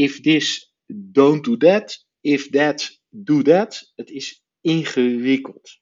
if 0.00 0.20
this, 0.20 0.72
don't 0.86 1.44
do 1.44 1.56
that. 1.56 2.04
If 2.20 2.50
that, 2.50 3.00
do 3.08 3.42
that. 3.42 3.92
Het 3.94 4.10
is 4.10 4.42
ingewikkeld. 4.60 5.78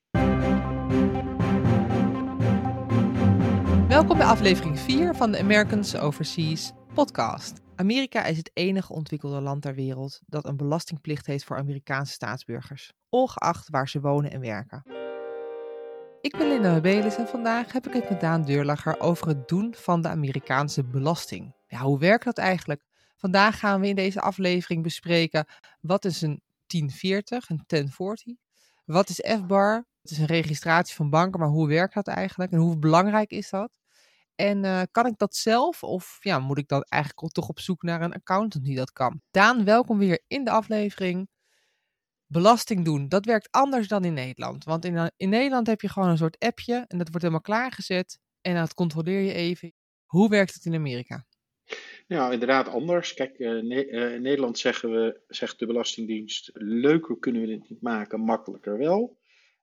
Welkom 3.89 4.17
bij 4.17 4.27
aflevering 4.27 4.79
4 4.79 5.15
van 5.15 5.33
de 5.33 5.39
Americans 5.39 5.97
Overseas 5.97 6.73
podcast. 6.95 7.61
Amerika 7.77 8.25
is 8.25 8.37
het 8.37 8.51
enige 8.55 8.93
ontwikkelde 8.93 9.41
land 9.41 9.63
ter 9.63 9.75
wereld 9.75 10.21
dat 10.27 10.47
een 10.47 10.57
belastingplicht 10.57 11.27
heeft 11.27 11.45
voor 11.45 11.57
Amerikaanse 11.57 12.13
staatsburgers, 12.13 12.93
ongeacht 13.09 13.69
waar 13.71 13.89
ze 13.89 14.01
wonen 14.01 14.31
en 14.31 14.41
werken. 14.41 14.83
Ik 16.21 16.37
ben 16.39 16.49
Linda 16.49 16.73
Mebelis 16.73 17.17
en 17.17 17.29
vandaag 17.29 17.73
heb 17.73 17.87
ik 17.87 17.93
het 17.93 18.11
met 18.11 18.21
Daan 18.21 18.45
Deurlager 18.45 19.01
over 19.01 19.29
het 19.29 19.49
doen 19.49 19.75
van 19.75 20.03
de 20.03 20.09
Amerikaanse 20.09 20.85
belasting. 20.85 21.55
Ja, 21.67 21.79
hoe 21.79 21.99
werkt 21.99 22.25
dat 22.25 22.39
eigenlijk? 22.39 22.87
Vandaag 23.19 23.59
gaan 23.59 23.81
we 23.81 23.89
in 23.89 23.95
deze 23.95 24.21
aflevering 24.21 24.83
bespreken 24.83 25.47
wat 25.81 26.05
is 26.05 26.23
een 26.23 26.43
1040, 26.67 27.49
een 27.49 27.65
1040? 27.67 28.35
Wat 28.85 29.09
is 29.09 29.25
FBAR? 29.39 29.87
Het 30.03 30.11
is 30.11 30.19
een 30.19 30.27
registratie 30.27 30.95
van 30.95 31.11
banken, 31.11 31.41
maar 31.41 31.49
hoe 31.49 31.69
werkt 31.69 31.95
dat 31.95 32.07
eigenlijk 32.07 32.53
en 32.53 32.59
hoe 32.59 32.79
belangrijk 32.79 33.31
is 33.31 33.51
dat? 33.51 33.71
En 34.35 34.65
uh, 34.65 34.83
kan 34.91 35.07
ik 35.07 35.19
dat 35.19 35.37
zelf 35.37 35.83
of 35.83 36.19
ja, 36.21 36.39
moet 36.39 36.59
ik 36.59 36.69
dan 36.69 36.83
eigenlijk 36.83 37.33
toch 37.33 37.49
op 37.49 37.61
zoek 37.61 37.83
naar 37.83 38.03
een 38.03 38.15
accountant 38.15 38.65
die 38.65 38.77
dat 38.77 38.93
kan? 38.93 39.21
Daan, 39.31 39.65
welkom 39.65 39.99
weer 39.99 40.25
in 40.27 40.45
de 40.45 40.51
aflevering. 40.51 41.29
Belasting 42.27 42.85
doen, 42.85 43.09
dat 43.09 43.25
werkt 43.25 43.51
anders 43.51 43.89
dan 43.89 44.05
in 44.05 44.15
Nederland. 44.15 44.65
Want 44.65 44.85
in, 44.85 44.97
eh, 44.97 45.07
in 45.17 45.29
Nederland 45.29 45.67
heb 45.67 45.81
je 45.81 45.89
gewoon 45.89 46.09
een 46.09 46.19
soort 46.19 46.39
appje 46.39 46.75
en 46.75 46.99
dat 46.99 47.09
wordt 47.09 47.23
helemaal 47.23 47.41
klaargezet 47.41 48.19
en 48.41 48.55
dat 48.55 48.75
controleer 48.75 49.21
je 49.21 49.33
even. 49.33 49.73
Hoe 50.07 50.29
werkt 50.29 50.55
het 50.55 50.65
in 50.65 50.75
Amerika? 50.75 51.27
Nou, 52.09 52.33
inderdaad 52.33 52.69
anders. 52.69 53.15
Kijk, 53.15 53.39
uh, 53.39 53.57
in 54.15 54.23
Nederland 54.23 54.59
zeggen 54.59 54.91
we, 54.91 55.21
zegt 55.29 55.59
de 55.59 55.67
Belastingdienst, 55.67 56.51
leuker 56.55 57.19
kunnen 57.19 57.43
we 57.43 57.53
het 57.53 57.69
niet 57.69 57.83
maken, 57.83 58.21
makkelijker 58.21 58.79
wel. 58.79 59.17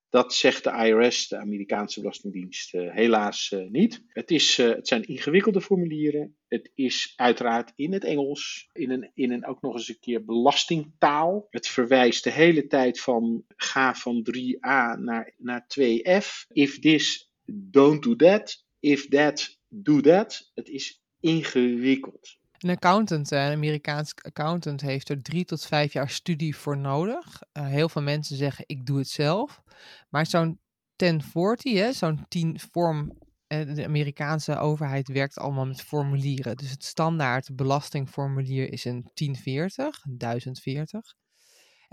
Dat 0.10 0.34
zegt 0.34 0.64
de 0.64 0.70
IRS, 0.70 1.28
de 1.28 1.38
Amerikaanse 1.38 2.00
Belastingdienst, 2.00 2.74
uh, 2.74 2.94
helaas 2.94 3.56
niet. 3.70 4.04
Het, 4.08 4.32
is, 4.32 4.58
het 4.58 4.88
zijn 4.88 5.04
ingewikkelde 5.04 5.62
formulieren. 5.62 6.36
Het 6.48 6.72
is 6.76 7.14
uiteraard 7.16 7.72
in 7.76 7.94
het 7.94 8.04
Engels, 8.04 8.70
in 8.74 8.92
een, 8.92 9.12
in 9.14 9.32
een 9.32 9.46
ook 9.46 9.62
nog 9.62 9.74
eens 9.74 9.90
een 9.90 10.00
keer 10.00 10.26
belastingtaal. 10.26 11.48
Het 11.50 11.68
verwijst 11.68 12.24
de 12.24 12.32
hele 12.32 12.68
tijd 12.68 13.00
van 13.00 13.44
ga 13.56 13.94
van 13.94 14.28
3a 14.32 15.00
naar, 15.00 15.34
naar 15.38 15.66
2f. 15.80 16.48
If 16.48 16.80
this, 16.80 17.32
don't 17.46 18.04
do 18.04 18.16
that. 18.16 18.66
If 18.80 19.08
that, 19.08 19.60
do 19.68 20.02
that. 20.02 20.52
Het 20.54 20.70
is 20.70 21.05
ingewikkeld. 21.26 22.38
Een 22.60 22.70
accountant, 22.70 23.32
een 23.32 23.52
Amerikaans 23.52 24.14
accountant, 24.22 24.82
heeft 24.82 25.10
er 25.10 25.22
drie 25.22 25.46
tot 25.46 25.66
vijf 25.66 25.94
jaar 25.94 26.10
studie 26.10 26.56
voor 26.56 26.78
nodig. 26.78 27.42
Uh, 27.54 27.68
heel 27.68 27.90
veel 27.90 28.02
mensen 28.02 28.36
zeggen, 28.36 28.64
ik 28.68 28.86
doe 28.86 28.98
het 28.98 29.08
zelf. 29.08 29.62
Maar 30.10 30.26
zo'n 30.26 30.60
1040, 30.96 31.96
zo'n 31.96 32.26
10 32.28 32.60
vorm, 32.72 33.18
uh, 33.48 33.76
de 33.76 33.86
Amerikaanse 33.86 34.58
overheid 34.58 35.08
werkt 35.08 35.38
allemaal 35.38 35.66
met 35.66 35.82
formulieren. 35.82 36.58
Dus 36.58 36.72
het 36.72 36.84
standaard 36.84 37.56
belastingformulier 37.56 38.72
is 38.72 38.86
een 38.86 39.10
1040, 39.14 40.04
1040. 40.10 41.16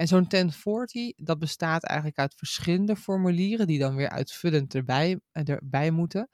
En 0.03 0.09
zo'n 0.09 0.29
1040, 0.29 1.13
dat 1.17 1.39
bestaat 1.39 1.85
eigenlijk 1.85 2.19
uit 2.19 2.35
verschillende 2.35 2.97
formulieren 2.97 3.67
die 3.67 3.79
dan 3.79 3.97
weer 3.97 4.09
uitvullend 4.09 4.75
erbij, 4.75 5.21
erbij 5.33 5.91
moeten. 5.91 6.29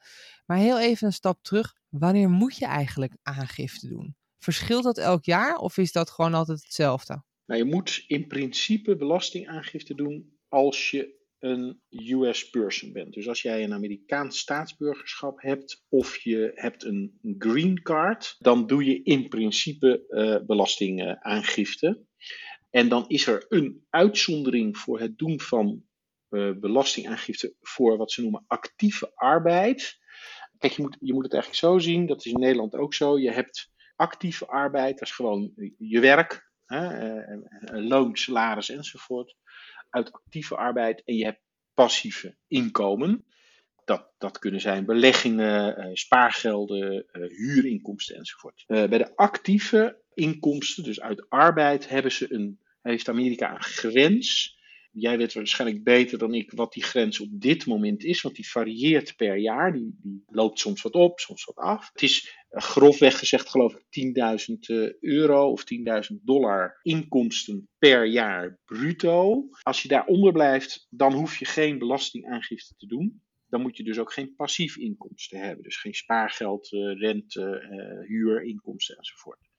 Maar 0.45 0.57
heel 0.57 0.79
even 0.79 1.07
een 1.07 1.13
stap 1.13 1.43
terug. 1.43 1.73
Wanneer 1.89 2.29
moet 2.29 2.57
je 2.57 2.65
eigenlijk 2.65 3.13
aangifte 3.21 3.87
doen? 3.87 4.15
Verschilt 4.39 4.83
dat 4.83 4.97
elk 4.97 5.25
jaar 5.25 5.55
of 5.55 5.77
is 5.77 5.91
dat 5.91 6.09
gewoon 6.09 6.33
altijd 6.33 6.61
hetzelfde? 6.61 7.23
Nou, 7.45 7.59
je 7.59 7.69
moet 7.69 8.03
in 8.07 8.27
principe 8.27 8.95
belastingaangifte 8.95 9.95
doen 9.95 10.37
als 10.47 10.89
je 10.89 11.17
een 11.39 11.81
US 11.89 12.49
person 12.49 12.93
bent. 12.93 13.13
Dus 13.13 13.27
als 13.27 13.41
jij 13.41 13.63
een 13.63 13.73
Amerikaans 13.73 14.39
staatsburgerschap 14.39 15.41
hebt 15.41 15.85
of 15.89 16.17
je 16.17 16.51
hebt 16.53 16.83
een 16.83 17.19
green 17.37 17.81
card, 17.81 18.35
dan 18.39 18.67
doe 18.67 18.85
je 18.85 19.03
in 19.03 19.27
principe 19.27 20.05
uh, 20.09 20.45
belastingaangifte. 20.45 22.07
En 22.69 22.89
dan 22.89 23.07
is 23.07 23.27
er 23.27 23.45
een 23.49 23.85
uitzondering 23.89 24.77
voor 24.77 24.99
het 24.99 25.17
doen 25.17 25.39
van 25.39 25.83
uh, 26.29 26.51
belastingaangifte 26.55 27.55
voor 27.61 27.97
wat 27.97 28.11
ze 28.11 28.21
noemen 28.21 28.43
actieve 28.47 29.11
arbeid. 29.15 29.97
Kijk, 30.57 30.73
je 30.73 30.81
moet, 30.81 30.97
je 30.99 31.13
moet 31.13 31.23
het 31.23 31.33
eigenlijk 31.33 31.63
zo 31.63 31.79
zien, 31.79 32.05
dat 32.05 32.25
is 32.25 32.31
in 32.31 32.39
Nederland 32.39 32.75
ook 32.75 32.93
zo. 32.93 33.19
Je 33.19 33.31
hebt 33.31 33.71
actieve 33.95 34.47
arbeid, 34.47 34.99
dat 34.99 35.07
is 35.07 35.13
gewoon 35.13 35.53
je 35.77 35.99
werk, 35.99 36.51
hè, 36.65 37.15
uh, 37.35 37.87
loon, 37.87 38.17
salaris 38.17 38.69
enzovoort. 38.69 39.35
Uit 39.89 40.11
actieve 40.11 40.55
arbeid 40.55 41.03
en 41.03 41.15
je 41.15 41.23
hebt 41.23 41.41
passieve 41.73 42.37
inkomen. 42.47 43.25
Dat, 43.85 44.11
dat 44.17 44.39
kunnen 44.39 44.61
zijn 44.61 44.85
beleggingen, 44.85 45.79
uh, 45.79 45.89
spaargelden, 45.93 47.05
huurinkomsten 47.11 48.15
enzovoort. 48.15 48.63
Bij 48.67 48.87
de 48.87 49.15
actieve 49.15 50.01
inkomsten, 50.19 50.83
dus 50.83 51.01
uit 51.01 51.29
arbeid, 51.29 51.89
hebben 51.89 52.11
ze 52.11 52.33
een, 52.33 52.59
heeft 52.81 53.09
Amerika 53.09 53.53
een 53.53 53.63
grens. 53.63 54.57
Jij 54.91 55.17
weet 55.17 55.33
waarschijnlijk 55.33 55.83
beter 55.83 56.17
dan 56.17 56.33
ik 56.33 56.51
wat 56.51 56.73
die 56.73 56.83
grens 56.83 57.19
op 57.19 57.29
dit 57.31 57.65
moment 57.65 58.03
is, 58.03 58.21
want 58.21 58.35
die 58.35 58.49
varieert 58.49 59.15
per 59.15 59.37
jaar. 59.37 59.73
Die, 59.73 59.97
die 60.01 60.23
loopt 60.27 60.59
soms 60.59 60.81
wat 60.81 60.93
op, 60.93 61.19
soms 61.19 61.43
wat 61.43 61.55
af. 61.55 61.89
Het 61.93 62.01
is 62.01 62.45
grofweg 62.49 63.19
gezegd, 63.19 63.49
geloof 63.49 63.75
ik, 63.75 64.15
10.000 64.49 64.55
euro 64.99 65.51
of 65.51 65.63
10.000 66.11 66.15
dollar 66.21 66.79
inkomsten 66.81 67.69
per 67.77 68.05
jaar 68.05 68.59
bruto. 68.65 69.47
Als 69.61 69.81
je 69.81 69.87
daaronder 69.87 70.31
blijft, 70.31 70.87
dan 70.89 71.13
hoef 71.13 71.37
je 71.37 71.45
geen 71.45 71.77
belastingaangifte 71.77 72.73
te 72.77 72.87
doen 72.87 73.21
dan 73.49 73.61
moet 73.61 73.77
je 73.77 73.83
dus 73.83 73.99
ook 73.99 74.13
geen 74.13 74.35
passief 74.35 74.77
inkomsten 74.77 75.39
hebben. 75.39 75.63
Dus 75.63 75.77
geen 75.77 75.93
spaargeld, 75.93 76.71
uh, 76.71 76.99
rente, 76.99 77.67
uh, 77.71 78.07
huur, 78.07 78.43
inkomsten 78.43 78.97
enzovoort. 78.97 79.49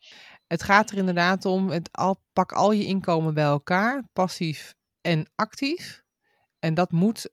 Het 0.47 0.63
gaat 0.63 0.91
er 0.91 0.97
inderdaad 0.97 1.45
om, 1.45 1.71
het 1.71 1.93
al, 1.93 2.23
pak 2.33 2.53
al 2.53 2.73
je 2.73 2.85
inkomen 2.85 3.35
bij 3.35 3.45
elkaar, 3.45 4.09
passief 4.13 4.75
en 5.01 5.31
actief. 5.35 6.03
En 6.59 6.75
dat 6.75 6.93
moet 6.93 7.31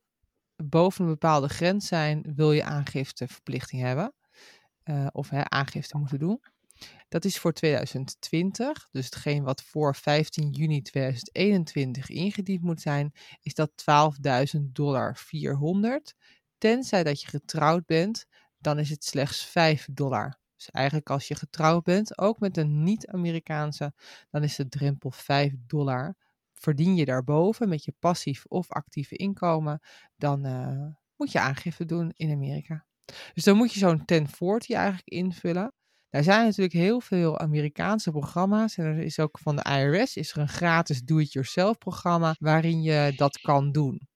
boven 0.55 1.03
een 1.03 1.11
bepaalde 1.11 1.49
grens 1.49 1.87
zijn, 1.87 2.33
wil 2.35 2.51
je 2.51 2.63
aangifteverplichting 2.63 3.81
hebben. 3.81 4.13
Uh, 4.83 5.07
of 5.11 5.29
hè, 5.29 5.49
aangifte 5.49 5.97
moeten 5.97 6.19
doen. 6.19 6.39
Dat 7.09 7.25
is 7.25 7.37
voor 7.37 7.53
2020. 7.53 8.87
Dus 8.91 9.05
hetgeen 9.05 9.43
wat 9.43 9.63
voor 9.63 9.95
15 9.95 10.49
juni 10.49 10.81
2021 10.81 12.09
ingediend 12.09 12.61
moet 12.61 12.81
zijn, 12.81 13.11
is 13.41 13.53
dat 13.53 13.71
12.000 14.55 14.61
dollar 14.61 15.17
400. 15.17 16.13
Tenzij 16.57 17.03
dat 17.03 17.21
je 17.21 17.27
getrouwd 17.27 17.85
bent, 17.85 18.25
dan 18.57 18.79
is 18.79 18.89
het 18.89 19.03
slechts 19.03 19.45
5 19.45 19.87
dollar. 19.91 20.39
Dus 20.55 20.69
eigenlijk 20.71 21.09
als 21.09 21.27
je 21.27 21.35
getrouwd 21.35 21.83
bent, 21.83 22.17
ook 22.17 22.39
met 22.39 22.57
een 22.57 22.83
niet-Amerikaanse, 22.83 23.93
dan 24.29 24.43
is 24.43 24.55
de 24.55 24.69
drempel 24.69 25.11
5 25.11 25.53
dollar. 25.67 26.15
Verdien 26.53 26.95
je 26.95 27.05
daarboven 27.05 27.69
met 27.69 27.83
je 27.83 27.93
passief 27.99 28.45
of 28.45 28.71
actieve 28.71 29.15
inkomen, 29.15 29.79
dan 30.15 30.45
uh, 30.45 30.85
moet 31.15 31.31
je 31.31 31.39
aangifte 31.39 31.85
doen 31.85 32.11
in 32.15 32.31
Amerika. 32.31 32.85
Dus 33.33 33.43
dan 33.43 33.57
moet 33.57 33.73
je 33.73 33.79
zo'n 33.79 34.01
1040 34.05 34.75
eigenlijk 34.75 35.07
invullen. 35.07 35.73
Er 36.09 36.23
zijn 36.23 36.45
natuurlijk 36.45 36.73
heel 36.73 37.01
veel 37.01 37.39
Amerikaanse 37.39 38.11
programma's. 38.11 38.77
En 38.77 38.85
er 38.85 38.99
is 38.99 39.19
ook 39.19 39.39
van 39.39 39.55
de 39.55 39.63
IRS 39.63 40.15
is 40.15 40.31
er 40.31 40.37
een 40.37 40.47
gratis 40.47 41.01
do-it-yourself 41.01 41.77
programma 41.77 42.35
waarin 42.39 42.81
je 42.81 43.13
dat 43.15 43.41
kan 43.41 43.71
doen. 43.71 44.07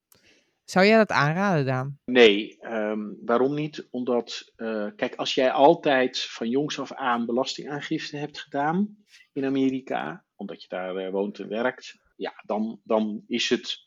Zou 0.71 0.85
jij 0.85 0.97
dat 0.97 1.11
aanraden, 1.11 1.65
Daan? 1.65 1.99
Nee, 2.05 2.57
um, 2.61 3.17
waarom 3.25 3.53
niet? 3.53 3.87
Omdat, 3.89 4.51
uh, 4.57 4.87
kijk, 4.95 5.15
als 5.15 5.33
jij 5.33 5.51
altijd 5.51 6.19
van 6.19 6.49
jongs 6.49 6.79
af 6.79 6.93
aan 6.93 7.25
belastingaangifte 7.25 8.17
hebt 8.17 8.39
gedaan 8.39 8.97
in 9.33 9.45
Amerika, 9.45 10.25
omdat 10.35 10.61
je 10.61 10.67
daar 10.67 10.95
uh, 10.95 11.09
woont 11.09 11.40
en 11.40 11.47
werkt, 11.47 11.99
ja, 12.16 12.43
dan, 12.46 12.81
dan 12.84 13.23
is 13.28 13.49
het 13.49 13.85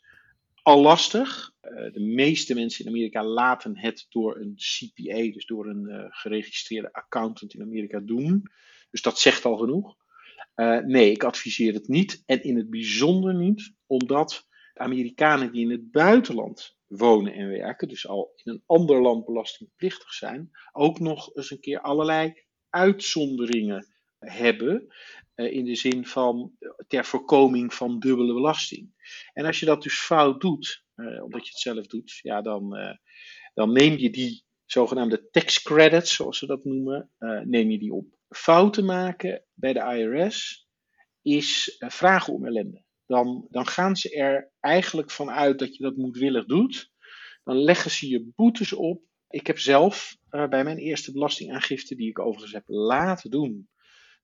al 0.61 0.81
lastig. 0.81 1.51
Uh, 1.61 1.93
de 1.93 2.01
meeste 2.01 2.53
mensen 2.53 2.85
in 2.85 2.91
Amerika 2.91 3.23
laten 3.23 3.77
het 3.77 4.05
door 4.09 4.37
een 4.37 4.55
CPA, 4.55 5.31
dus 5.33 5.45
door 5.45 5.67
een 5.67 6.07
geregistreerde 6.09 6.93
accountant 6.93 7.53
in 7.53 7.61
Amerika 7.61 7.99
doen. 7.99 8.43
Dus 8.91 9.01
dat 9.01 9.19
zegt 9.19 9.45
al 9.45 9.57
genoeg. 9.57 9.95
nee, 10.85 11.11
ik 11.11 11.23
adviseer 11.23 11.73
het 11.73 11.87
niet. 11.87 12.23
En 12.25 12.43
in 12.43 12.57
het 12.57 12.69
bijzonder 12.69 13.35
niet, 13.35 13.73
omdat 13.85 14.47
Amerikanen 14.79 15.51
die 15.51 15.61
in 15.61 15.71
het 15.71 15.91
buitenland 15.91 16.77
wonen 16.87 17.33
en 17.33 17.47
werken, 17.47 17.87
dus 17.87 18.07
al 18.07 18.31
in 18.43 18.51
een 18.51 18.63
ander 18.65 19.01
land 19.01 19.25
belastingplichtig 19.25 20.13
zijn, 20.13 20.51
ook 20.71 20.99
nog 20.99 21.35
eens 21.35 21.51
een 21.51 21.59
keer 21.59 21.81
allerlei 21.81 22.33
uitzonderingen 22.69 23.95
hebben. 24.19 24.93
Uh, 25.35 25.53
in 25.53 25.65
de 25.65 25.75
zin 25.75 26.05
van 26.05 26.51
ter 26.87 27.05
voorkoming 27.05 27.73
van 27.73 27.99
dubbele 27.99 28.33
belasting. 28.33 28.93
En 29.33 29.45
als 29.45 29.59
je 29.59 29.65
dat 29.65 29.83
dus 29.83 29.99
fout 29.99 30.41
doet, 30.41 30.85
uh, 30.95 31.23
omdat 31.23 31.45
je 31.45 31.51
het 31.51 31.59
zelf 31.59 31.87
doet, 31.87 32.19
ja, 32.21 32.41
dan, 32.41 32.77
dan 33.53 33.71
neem 33.71 33.97
je 33.97 34.09
die 34.09 34.45
zogenaamde 34.65 35.29
tax 35.29 35.61
credits, 35.61 36.15
zoals 36.15 36.37
ze 36.37 36.45
dat 36.45 36.63
noemen, 36.63 37.11
neem 37.43 37.69
je 37.69 37.79
die 37.79 37.93
op. 37.93 38.05
Fouten 38.29 38.85
maken 38.85 39.45
bij 39.53 39.73
de 39.73 39.79
IRS 39.79 40.67
is 41.21 41.75
vragen 41.79 42.33
om 42.33 42.45
ellende. 42.45 42.84
Dan, 43.07 43.47
dan 43.49 43.67
gaan 43.67 43.95
ze 43.95 44.15
er 44.15 44.51
eigenlijk 44.59 45.11
van 45.11 45.29
uit 45.29 45.59
dat 45.59 45.75
je 45.75 45.83
dat 45.83 45.95
moedwillig 45.95 46.45
doet. 46.45 46.91
Dan 47.43 47.57
leggen 47.57 47.91
ze 47.91 48.09
je 48.09 48.31
boetes 48.35 48.73
op. 48.73 49.03
Ik 49.29 49.47
heb 49.47 49.59
zelf 49.59 50.17
uh, 50.31 50.47
bij 50.47 50.63
mijn 50.63 50.77
eerste 50.77 51.11
belastingaangifte, 51.11 51.95
die 51.95 52.09
ik 52.09 52.19
overigens 52.19 52.53
heb 52.53 52.63
laten 52.67 53.29
doen 53.29 53.69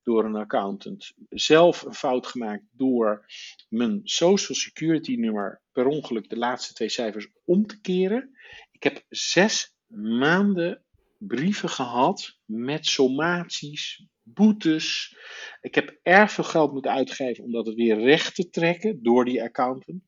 door 0.04 0.26
een 0.26 0.36
accountant, 0.36 1.14
zelf 1.30 1.82
een 1.82 1.94
fout 1.94 2.28
gemaakt 2.28 2.64
door 2.72 3.26
mijn 3.70 4.00
Social 4.04 4.58
Security 4.58 5.16
nummer 5.16 5.62
per 5.72 5.86
ongeluk 5.86 6.30
de 6.30 6.38
laatste 6.38 6.74
twee 6.74 6.90
cijfers 6.90 7.28
om 7.46 7.66
te 7.66 7.82
keren. 7.82 8.38
Ik 8.72 8.84
heb 8.84 9.04
zes 9.10 9.76
maanden 9.88 10.84
brieven 11.28 11.70
gehad 11.70 12.38
met 12.46 12.86
sommaties, 12.86 14.06
boetes. 14.24 15.18
Ik 15.62 15.76
heb 15.76 16.00
erg 16.04 16.32
veel 16.32 16.44
geld 16.44 16.72
moeten 16.72 16.92
uitgeven 16.92 17.44
om 17.44 17.52
dat 17.52 17.74
weer 17.74 18.00
recht 18.00 18.36
te 18.36 18.50
trekken 18.50 19.04
door 19.04 19.26
die 19.26 19.44
accountant. 19.44 20.04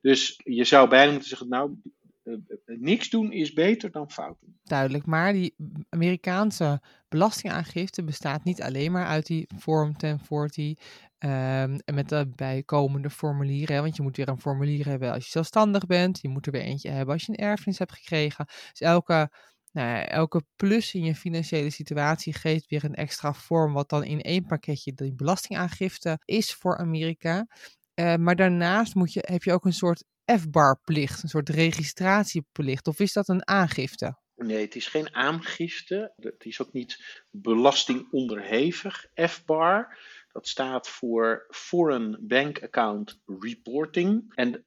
Dus 0.00 0.40
je 0.44 0.64
zou 0.64 0.88
bijna 0.88 1.10
moeten 1.10 1.28
zeggen, 1.28 1.48
nou, 1.48 1.76
eh, 2.22 2.34
eh, 2.34 2.78
niks 2.78 3.10
doen 3.10 3.32
is 3.32 3.52
beter 3.52 3.90
dan 3.90 4.10
fouten. 4.10 4.58
Duidelijk, 4.62 5.06
maar 5.06 5.32
die 5.32 5.54
Amerikaanse 5.88 6.80
belastingaangifte 7.08 8.04
bestaat 8.04 8.44
niet 8.44 8.62
alleen 8.62 8.92
maar 8.92 9.06
uit 9.06 9.26
die 9.26 9.46
Form 9.58 9.92
1040 9.96 10.66
um, 10.68 10.78
en 11.18 11.94
met 11.94 12.08
de 12.08 12.32
bijkomende 12.36 13.10
formulieren. 13.10 13.82
Want 13.82 13.96
je 13.96 14.02
moet 14.02 14.16
weer 14.16 14.28
een 14.28 14.40
formulier 14.40 14.86
hebben 14.86 15.12
als 15.12 15.24
je 15.24 15.30
zelfstandig 15.30 15.86
bent. 15.86 16.18
Je 16.20 16.28
moet 16.28 16.46
er 16.46 16.52
weer 16.52 16.62
eentje 16.62 16.90
hebben 16.90 17.14
als 17.14 17.26
je 17.26 17.32
een 17.32 17.44
erfenis 17.44 17.78
hebt 17.78 17.92
gekregen. 17.92 18.44
Dus 18.46 18.80
elke 18.80 19.30
nou 19.72 19.88
ja, 19.88 20.06
elke 20.06 20.44
plus 20.56 20.94
in 20.94 21.04
je 21.04 21.14
financiële 21.14 21.70
situatie 21.70 22.32
geeft 22.32 22.66
weer 22.66 22.84
een 22.84 22.94
extra 22.94 23.34
vorm, 23.34 23.72
wat 23.72 23.88
dan 23.88 24.04
in 24.04 24.20
één 24.20 24.46
pakketje 24.46 24.92
de 24.94 25.14
belastingaangifte 25.14 26.18
is 26.24 26.54
voor 26.54 26.78
Amerika. 26.78 27.46
Uh, 27.94 28.14
maar 28.14 28.36
daarnaast 28.36 28.94
moet 28.94 29.12
je, 29.12 29.24
heb 29.26 29.42
je 29.42 29.52
ook 29.52 29.64
een 29.64 29.72
soort 29.72 30.04
F-bar-plicht, 30.40 31.22
een 31.22 31.28
soort 31.28 31.48
registratieplicht. 31.48 32.86
Of 32.86 33.00
is 33.00 33.12
dat 33.12 33.28
een 33.28 33.48
aangifte? 33.48 34.18
Nee, 34.34 34.64
het 34.64 34.76
is 34.76 34.86
geen 34.86 35.14
aangifte. 35.14 36.12
Het 36.16 36.44
is 36.44 36.60
ook 36.62 36.72
niet 36.72 37.22
belastingonderhevig. 37.30 39.06
F-bar, 39.14 39.98
dat 40.32 40.48
staat 40.48 40.88
voor 40.88 41.46
Foreign 41.50 42.18
Bank 42.20 42.62
Account 42.62 43.20
Reporting. 43.26 44.34
En 44.34 44.64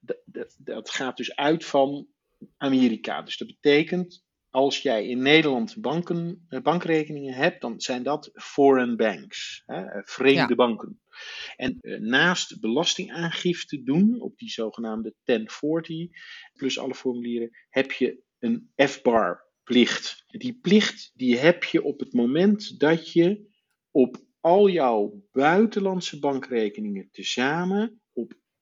dat 0.57 0.89
gaat 0.89 1.18
dus 1.18 1.36
uit 1.36 1.65
van 1.65 2.07
Amerika. 2.57 3.21
Dus 3.21 3.38
dat 3.38 3.47
betekent 3.47 4.24
als 4.51 4.81
jij 4.81 5.07
in 5.07 5.21
Nederland 5.21 5.81
banken, 5.81 6.45
eh, 6.48 6.62
bankrekeningen 6.62 7.33
hebt, 7.33 7.62
dan 7.62 7.81
zijn 7.81 8.03
dat 8.03 8.30
foreign 8.33 8.95
banks, 8.95 9.63
hè, 9.65 9.81
eh, 9.81 10.01
vreemde 10.03 10.56
banken. 10.56 11.01
En 11.56 11.77
uh, 11.81 12.00
naast 12.00 12.59
belastingaangifte 12.59 13.83
doen 13.83 14.21
op 14.21 14.38
die 14.38 14.50
zogenaamde 14.50 15.15
1040, 15.24 16.07
plus 16.53 16.80
alle 16.80 16.95
formulieren, 16.95 17.50
heb 17.69 17.92
je 17.92 18.24
een 18.39 18.71
FBAR 18.75 19.50
plicht. 19.63 20.24
Die 20.27 20.59
plicht 20.62 21.12
die 21.13 21.38
heb 21.38 21.63
je 21.63 21.83
op 21.83 22.00
het 22.00 22.13
moment 22.13 22.80
dat 22.80 23.12
je 23.12 23.50
op 23.92 24.18
al 24.39 24.69
jouw 24.69 25.24
buitenlandse 25.31 26.19
bankrekeningen 26.19 27.09
tezamen 27.12 28.00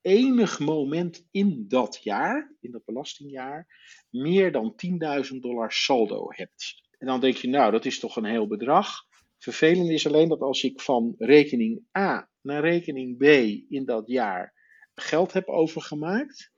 enig 0.01 0.59
moment 0.59 1.27
in 1.31 1.65
dat 1.67 1.99
jaar, 2.03 2.55
in 2.59 2.71
dat 2.71 2.85
belastingjaar, 2.85 3.67
meer 4.09 4.51
dan 4.51 4.75
10.000 5.31 5.35
dollar 5.39 5.71
saldo 5.71 6.25
hebt. 6.27 6.87
En 6.97 7.07
dan 7.07 7.19
denk 7.19 7.35
je, 7.35 7.47
nou, 7.47 7.71
dat 7.71 7.85
is 7.85 7.99
toch 7.99 8.15
een 8.15 8.25
heel 8.25 8.47
bedrag. 8.47 8.89
Vervelend 9.37 9.89
is 9.89 10.07
alleen 10.07 10.29
dat 10.29 10.41
als 10.41 10.63
ik 10.63 10.81
van 10.81 11.15
rekening 11.17 11.83
A 11.97 12.29
naar 12.41 12.61
rekening 12.61 13.17
B 13.17 13.23
in 13.71 13.85
dat 13.85 14.07
jaar 14.07 14.53
geld 14.95 15.33
heb 15.33 15.47
overgemaakt, 15.47 16.51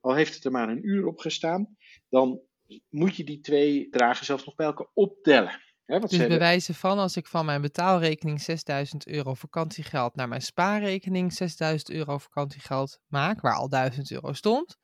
al 0.00 0.14
heeft 0.14 0.34
het 0.34 0.44
er 0.44 0.50
maar 0.50 0.68
een 0.68 0.88
uur 0.88 1.06
op 1.06 1.18
gestaan, 1.18 1.76
dan 2.08 2.40
moet 2.88 3.16
je 3.16 3.24
die 3.24 3.40
twee 3.40 3.88
dragen 3.88 4.26
zelfs 4.26 4.44
nog 4.44 4.54
bij 4.54 4.66
elkaar 4.66 4.90
optellen. 4.94 5.60
Hè, 5.86 5.98
dus 5.98 6.16
bij 6.16 6.38
wijze 6.38 6.74
van 6.74 6.98
als 6.98 7.16
ik 7.16 7.26
van 7.26 7.44
mijn 7.44 7.60
betaalrekening 7.60 8.40
6000 8.40 9.06
euro 9.06 9.34
vakantiegeld 9.34 10.14
naar 10.14 10.28
mijn 10.28 10.42
spaarrekening 10.42 11.32
6000 11.32 11.90
euro 11.90 12.18
vakantiegeld 12.18 13.00
maak, 13.06 13.40
waar 13.40 13.54
al 13.54 13.68
1000 13.68 14.10
euro 14.10 14.32
stond, 14.32 14.78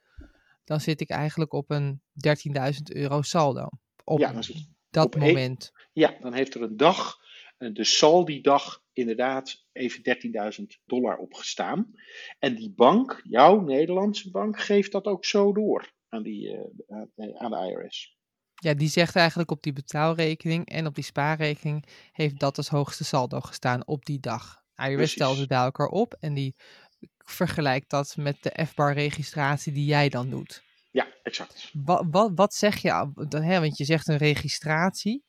dan 0.65 0.81
zit 0.81 1.01
ik 1.01 1.11
eigenlijk 1.11 1.53
op 1.53 1.71
een 1.71 2.03
13.000 2.73 2.83
euro 2.85 3.23
saldo. 3.23 3.69
Op 4.05 4.19
ja, 4.19 4.33
dat 4.91 5.05
op 5.05 5.17
moment. 5.17 5.73
ja, 5.93 6.17
dan 6.21 6.33
heeft 6.33 6.55
er 6.55 6.63
een 6.63 6.77
dag, 6.77 7.19
eh, 7.59 7.73
de 7.73 7.85
saldi-dag, 7.85 8.83
inderdaad 8.93 9.65
even 9.73 10.03
13.000 10.03 10.79
dollar 10.85 11.17
opgestaan. 11.17 11.93
En 12.39 12.55
die 12.55 12.73
bank, 12.73 13.21
jouw 13.25 13.61
Nederlandse 13.61 14.31
bank, 14.31 14.61
geeft 14.61 14.93
dat 14.93 15.05
ook 15.05 15.25
zo 15.25 15.53
door 15.53 15.93
aan, 16.09 16.23
die, 16.23 16.49
uh, 16.49 17.03
aan 17.35 17.51
de 17.51 17.83
IRS. 17.83 18.19
Ja, 18.61 18.75
die 18.75 18.89
zegt 18.89 19.17
eigenlijk 19.17 19.51
op 19.51 19.63
die 19.63 19.73
betaalrekening 19.73 20.69
en 20.69 20.87
op 20.87 20.95
die 20.95 21.05
spaarrekening 21.05 21.85
heeft 22.13 22.39
dat 22.39 22.57
als 22.57 22.69
hoogste 22.69 23.05
saldo 23.05 23.41
gestaan 23.41 23.87
op 23.87 24.05
die 24.05 24.21
dag. 24.21 24.63
IRS 24.77 25.13
stelt 25.13 25.39
het 25.39 25.49
bij 25.49 25.59
elkaar 25.59 25.89
op 25.89 26.17
en 26.21 26.35
die 26.35 26.55
vergelijkt 27.19 27.91
dat 27.91 28.17
met 28.17 28.37
de 28.43 28.67
FBAR 28.67 28.93
registratie 28.93 29.73
die 29.73 29.85
jij 29.85 30.09
dan 30.09 30.31
doet. 30.31 30.63
Ja, 30.91 31.07
exact. 31.23 31.71
Wat, 31.73 32.07
wat, 32.11 32.31
wat 32.35 32.55
zeg 32.55 32.83
je, 32.83 33.13
hè, 33.29 33.61
want 33.61 33.77
je 33.77 33.85
zegt 33.85 34.09
een 34.09 34.17
registratie. 34.17 35.25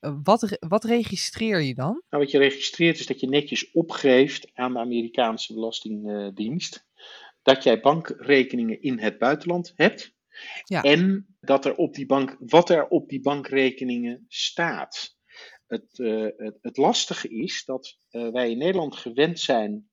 Eh, 0.00 0.14
wat, 0.22 0.58
wat 0.68 0.84
registreer 0.84 1.60
je 1.60 1.74
dan? 1.74 2.02
Nou, 2.10 2.22
wat 2.22 2.30
je 2.30 2.38
registreert 2.38 2.98
is 2.98 3.06
dat 3.06 3.20
je 3.20 3.28
netjes 3.28 3.70
opgeeft 3.70 4.50
aan 4.54 4.72
de 4.72 4.78
Amerikaanse 4.78 5.54
Belastingdienst 5.54 6.86
dat 7.42 7.62
jij 7.62 7.80
bankrekeningen 7.80 8.82
in 8.82 8.98
het 8.98 9.18
buitenland 9.18 9.72
hebt. 9.76 10.14
Ja. 10.64 10.82
En 10.82 11.26
dat 11.40 11.64
er 11.64 11.76
op 11.76 11.94
die 11.94 12.06
bank, 12.06 12.36
wat 12.38 12.70
er 12.70 12.88
op 12.88 13.08
die 13.08 13.20
bankrekeningen 13.20 14.24
staat. 14.28 15.14
Het, 15.66 15.98
uh, 15.98 16.28
het, 16.36 16.58
het, 16.60 16.76
lastige 16.76 17.28
is 17.28 17.64
dat 17.64 17.98
uh, 18.10 18.32
wij 18.32 18.50
in 18.50 18.58
Nederland 18.58 18.96
gewend 18.96 19.40
zijn 19.40 19.90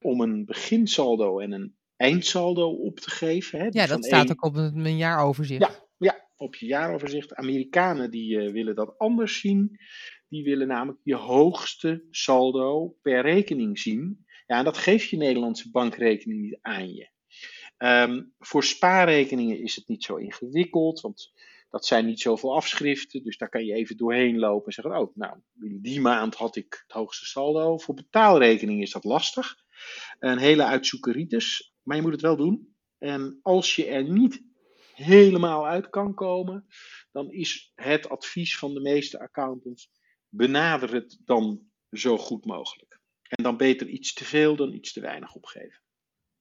om 0.00 0.20
een 0.20 0.44
beginsaldo 0.44 1.38
en 1.38 1.52
een 1.52 1.76
eindsaldo 1.96 2.70
op 2.70 3.00
te 3.00 3.10
geven. 3.10 3.58
Hè, 3.58 3.66
ja, 3.70 3.86
dat 3.86 4.04
staat 4.04 4.30
ook 4.30 4.44
op 4.44 4.54
mijn 4.74 4.96
jaaroverzicht. 4.96 5.60
Ja, 5.60 5.86
ja, 5.98 6.28
op 6.36 6.54
je 6.54 6.66
jaaroverzicht. 6.66 7.34
Amerikanen 7.34 8.10
die 8.10 8.36
uh, 8.36 8.52
willen 8.52 8.74
dat 8.74 8.98
anders 8.98 9.40
zien. 9.40 9.78
Die 10.28 10.44
willen 10.44 10.68
namelijk 10.68 11.00
je 11.02 11.14
hoogste 11.14 12.06
saldo 12.10 12.96
per 13.02 13.22
rekening 13.22 13.78
zien. 13.78 14.24
Ja, 14.46 14.58
en 14.58 14.64
dat 14.64 14.76
geeft 14.76 15.08
je 15.08 15.16
Nederlandse 15.16 15.70
bankrekening 15.70 16.40
niet 16.40 16.58
aan 16.60 16.94
je. 16.94 17.10
Um, 17.78 18.32
voor 18.38 18.64
spaarrekeningen 18.64 19.58
is 19.58 19.76
het 19.76 19.88
niet 19.88 20.04
zo 20.04 20.16
ingewikkeld, 20.16 21.00
want 21.00 21.32
dat 21.70 21.86
zijn 21.86 22.06
niet 22.06 22.20
zoveel 22.20 22.54
afschriften, 22.54 23.22
dus 23.22 23.38
daar 23.38 23.48
kan 23.48 23.64
je 23.64 23.74
even 23.74 23.96
doorheen 23.96 24.38
lopen 24.38 24.66
en 24.66 24.72
zeggen, 24.72 25.00
oh, 25.00 25.16
nou, 25.16 25.36
die 25.82 26.00
maand 26.00 26.34
had 26.34 26.56
ik 26.56 26.82
het 26.86 26.96
hoogste 26.96 27.26
saldo. 27.26 27.78
Voor 27.78 27.94
betaalrekeningen 27.94 28.82
is 28.82 28.92
dat 28.92 29.04
lastig. 29.04 29.56
Een 30.18 30.38
hele 30.38 30.64
uitzoekeritis, 30.64 31.74
maar 31.82 31.96
je 31.96 32.02
moet 32.02 32.12
het 32.12 32.20
wel 32.20 32.36
doen. 32.36 32.74
En 32.98 33.38
als 33.42 33.76
je 33.76 33.86
er 33.86 34.04
niet 34.04 34.42
helemaal 34.94 35.66
uit 35.66 35.90
kan 35.90 36.14
komen, 36.14 36.66
dan 37.12 37.30
is 37.30 37.72
het 37.74 38.08
advies 38.08 38.58
van 38.58 38.74
de 38.74 38.80
meeste 38.80 39.18
accountants: 39.18 39.90
benader 40.28 40.94
het 40.94 41.18
dan 41.24 41.70
zo 41.90 42.18
goed 42.18 42.44
mogelijk. 42.44 43.00
En 43.22 43.42
dan 43.42 43.56
beter 43.56 43.88
iets 43.88 44.12
te 44.12 44.24
veel 44.24 44.56
dan 44.56 44.72
iets 44.72 44.92
te 44.92 45.00
weinig 45.00 45.34
opgeven. 45.34 45.80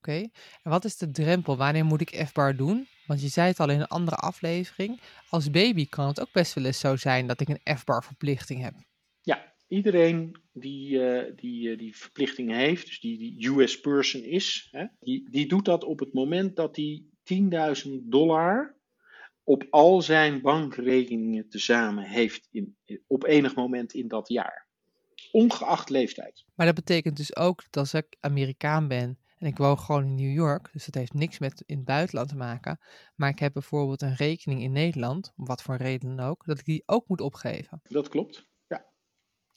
Oké, 0.07 0.27
en 0.63 0.71
wat 0.71 0.85
is 0.85 0.97
de 0.97 1.11
drempel? 1.11 1.57
Wanneer 1.57 1.85
moet 1.85 2.01
ik 2.01 2.25
F-bar 2.27 2.55
doen? 2.55 2.87
Want 3.07 3.21
je 3.21 3.27
zei 3.27 3.47
het 3.47 3.59
al 3.59 3.69
in 3.69 3.79
een 3.79 3.87
andere 3.87 4.15
aflevering. 4.15 4.99
Als 5.29 5.49
baby 5.49 5.87
kan 5.89 6.07
het 6.07 6.21
ook 6.21 6.31
best 6.31 6.53
wel 6.53 6.65
eens 6.65 6.79
zo 6.79 6.95
zijn 6.95 7.27
dat 7.27 7.41
ik 7.41 7.49
een 7.49 7.77
F-bar 7.77 8.03
verplichting 8.03 8.61
heb. 8.61 8.73
Ja, 9.21 9.53
iedereen 9.67 10.35
die, 10.53 10.89
uh, 10.89 11.35
die, 11.35 11.69
uh, 11.69 11.77
die 11.77 11.97
verplichting 11.97 12.51
heeft, 12.51 12.85
dus 12.85 12.99
die, 12.99 13.17
die 13.17 13.49
US 13.49 13.79
person 13.79 14.23
is, 14.23 14.67
hè, 14.71 14.85
die, 14.99 15.29
die 15.29 15.47
doet 15.47 15.65
dat 15.65 15.83
op 15.83 15.99
het 15.99 16.13
moment 16.13 16.55
dat 16.55 16.75
hij 16.75 17.03
10.000 17.85 17.91
dollar 18.03 18.75
op 19.43 19.67
al 19.69 20.01
zijn 20.01 20.41
bankrekeningen 20.41 21.49
tezamen 21.49 22.03
heeft 22.03 22.47
in, 22.51 22.77
op 23.07 23.23
enig 23.23 23.55
moment 23.55 23.93
in 23.93 24.07
dat 24.07 24.27
jaar. 24.27 24.67
Ongeacht 25.31 25.89
leeftijd. 25.89 26.45
Maar 26.55 26.65
dat 26.65 26.75
betekent 26.75 27.17
dus 27.17 27.35
ook 27.35 27.63
dat 27.63 27.77
als 27.77 27.93
ik 27.93 28.17
Amerikaan 28.19 28.87
ben 28.87 29.17
en 29.45 29.51
ik 29.51 29.57
woon 29.57 29.79
gewoon 29.79 30.03
in 30.03 30.15
New 30.15 30.33
York, 30.33 30.69
dus 30.71 30.85
dat 30.85 30.95
heeft 30.95 31.13
niks 31.13 31.39
met 31.39 31.63
in 31.65 31.75
het 31.75 31.85
buitenland 31.85 32.29
te 32.29 32.35
maken. 32.35 32.79
Maar 33.15 33.29
ik 33.29 33.39
heb 33.39 33.53
bijvoorbeeld 33.53 34.01
een 34.01 34.15
rekening 34.15 34.61
in 34.61 34.71
Nederland, 34.71 35.33
om 35.35 35.45
wat 35.45 35.61
voor 35.61 35.75
reden 35.75 36.15
dan 36.15 36.25
ook, 36.25 36.45
dat 36.45 36.59
ik 36.59 36.65
die 36.65 36.83
ook 36.85 37.07
moet 37.07 37.21
opgeven. 37.21 37.79
Dat 37.83 38.09
klopt. 38.09 38.47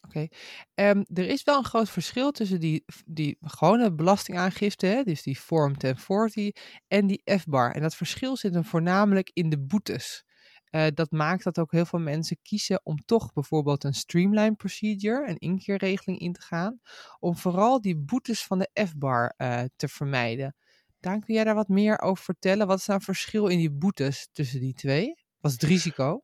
Oké. 0.00 0.28
Um, 0.74 1.04
er 1.14 1.28
is 1.28 1.42
wel 1.42 1.58
een 1.58 1.64
groot 1.64 1.90
verschil 1.90 2.30
tussen 2.30 2.60
die, 2.60 2.84
die 3.06 3.36
gewone 3.40 3.94
belastingaangifte, 3.94 4.86
hè, 4.86 5.02
dus 5.02 5.22
die 5.22 5.36
Form 5.36 5.78
1040, 5.78 6.50
en 6.88 7.06
die 7.06 7.22
F-bar. 7.38 7.74
En 7.74 7.80
dat 7.80 7.94
verschil 7.94 8.36
zit 8.36 8.54
hem 8.54 8.64
voornamelijk 8.64 9.30
in 9.32 9.48
de 9.50 9.58
boetes. 9.58 10.24
Uh, 10.70 10.86
dat 10.94 11.10
maakt 11.10 11.44
dat 11.44 11.58
ook 11.58 11.72
heel 11.72 11.86
veel 11.86 11.98
mensen 11.98 12.38
kiezen 12.42 12.80
om 12.82 13.04
toch 13.04 13.32
bijvoorbeeld 13.32 13.84
een 13.84 13.94
streamline 13.94 14.54
procedure, 14.54 15.28
een 15.28 15.38
inkeerregeling 15.38 16.18
in 16.18 16.32
te 16.32 16.40
gaan, 16.40 16.80
om 17.18 17.36
vooral 17.36 17.80
die 17.80 17.96
boetes 17.96 18.44
van 18.44 18.58
de 18.58 18.70
F-bar 18.86 19.34
uh, 19.36 19.62
te 19.76 19.88
vermijden. 19.88 20.56
Daan, 21.00 21.20
kun 21.20 21.34
jij 21.34 21.44
daar 21.44 21.54
wat 21.54 21.68
meer 21.68 22.00
over 22.00 22.24
vertellen? 22.24 22.66
Wat 22.66 22.78
is 22.78 22.86
nou 22.86 22.98
het 22.98 23.08
verschil 23.08 23.46
in 23.46 23.58
die 23.58 23.70
boetes 23.70 24.28
tussen 24.32 24.60
die 24.60 24.74
twee? 24.74 25.14
Wat 25.40 25.50
is 25.50 25.60
het 25.60 25.70
risico? 25.70 26.22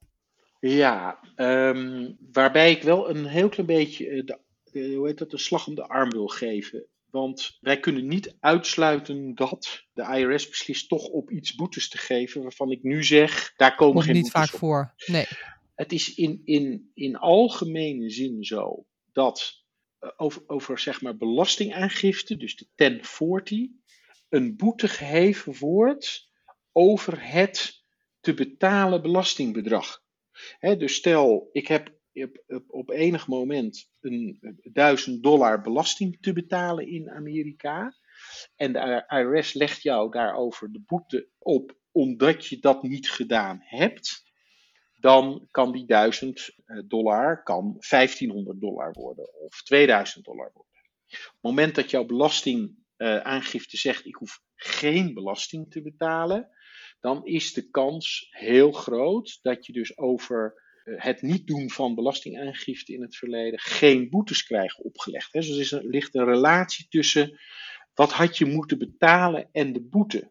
Ja, 0.60 1.18
um, 1.36 2.16
waarbij 2.32 2.70
ik 2.70 2.82
wel 2.82 3.10
een 3.10 3.26
heel 3.26 3.48
klein 3.48 3.66
beetje 3.66 4.08
eh, 4.08 4.24
de, 4.24 4.94
hoe 4.94 5.06
heet 5.06 5.18
dat, 5.18 5.30
de 5.30 5.38
slag 5.38 5.66
om 5.66 5.74
de 5.74 5.86
arm 5.86 6.10
wil 6.10 6.26
geven. 6.26 6.86
Want 7.14 7.58
wij 7.60 7.80
kunnen 7.80 8.06
niet 8.06 8.36
uitsluiten 8.40 9.34
dat 9.34 9.84
de 9.92 10.02
IRS 10.02 10.48
beslist 10.48 10.88
toch 10.88 11.06
op 11.06 11.30
iets 11.30 11.54
boetes 11.54 11.88
te 11.88 11.98
geven 11.98 12.42
waarvan 12.42 12.70
ik 12.70 12.82
nu 12.82 13.04
zeg, 13.04 13.52
daar 13.56 13.74
komen 13.74 13.94
Komt 13.94 14.04
geen 14.04 14.14
niet 14.14 14.22
boetes 14.22 14.40
vaak 14.40 14.52
op. 14.52 14.58
voor. 14.58 14.94
Nee. 15.06 15.26
Het 15.74 15.92
is 15.92 16.14
in, 16.14 16.40
in, 16.44 16.90
in 16.94 17.16
algemene 17.16 18.10
zin 18.10 18.44
zo 18.44 18.86
dat 19.12 19.64
uh, 20.00 20.10
over, 20.16 20.42
over 20.46 20.78
zeg 20.78 21.00
maar 21.00 21.16
belastingaangifte, 21.16 22.36
dus 22.36 22.56
de 22.56 22.66
1040, 22.74 23.58
een 24.28 24.56
boete 24.56 24.88
geheven 24.88 25.58
wordt 25.58 26.28
over 26.72 27.30
het 27.30 27.82
te 28.20 28.34
betalen 28.34 29.02
belastingbedrag. 29.02 30.02
He, 30.58 30.76
dus 30.76 30.94
stel, 30.94 31.48
ik 31.52 31.66
heb 31.66 31.92
op, 32.22 32.64
op 32.66 32.90
enig 32.90 33.26
moment 33.26 33.90
een, 34.00 34.38
duizend 34.72 35.22
dollar 35.22 35.60
belasting 35.60 36.18
te 36.20 36.32
betalen 36.32 36.88
in 36.88 37.10
Amerika. 37.10 37.94
En 38.56 38.72
de 38.72 39.04
IRS 39.08 39.52
legt 39.52 39.82
jou 39.82 40.10
daarover 40.10 40.72
de 40.72 40.82
boete 40.86 41.28
op 41.38 41.76
omdat 41.92 42.46
je 42.46 42.58
dat 42.58 42.82
niet 42.82 43.10
gedaan 43.10 43.58
hebt. 43.60 44.32
Dan 45.00 45.48
kan 45.50 45.72
die 45.72 45.86
1000 45.86 46.54
dollar 46.86 47.42
kan 47.42 47.76
1500 47.88 48.60
dollar 48.60 48.92
worden 48.92 49.34
of 49.40 49.62
2000 49.62 50.24
dollar 50.24 50.50
worden. 50.54 50.72
Op 51.08 51.32
het 51.32 51.42
moment 51.42 51.74
dat 51.74 51.90
jouw 51.90 52.04
belastingaangifte 52.04 53.76
zegt: 53.76 54.06
ik 54.06 54.14
hoef 54.14 54.40
geen 54.56 55.14
belasting 55.14 55.70
te 55.70 55.82
betalen, 55.82 56.48
dan 57.00 57.26
is 57.26 57.52
de 57.52 57.70
kans 57.70 58.28
heel 58.30 58.72
groot 58.72 59.38
dat 59.42 59.66
je 59.66 59.72
dus 59.72 59.98
over 59.98 60.62
het 60.84 61.22
niet 61.22 61.46
doen 61.46 61.70
van 61.70 61.94
belastingaangifte 61.94 62.92
in 62.92 63.02
het 63.02 63.16
verleden 63.16 63.58
geen 63.58 64.10
boetes 64.10 64.42
krijgen 64.42 64.84
opgelegd. 64.84 65.32
Dus 65.32 65.72
er, 65.72 65.84
ligt 65.84 66.14
een 66.14 66.24
relatie 66.24 66.86
tussen 66.88 67.40
wat 67.94 68.12
had 68.12 68.38
je 68.38 68.44
moeten 68.44 68.78
betalen 68.78 69.48
en 69.52 69.72
de 69.72 69.82
boete. 69.82 70.30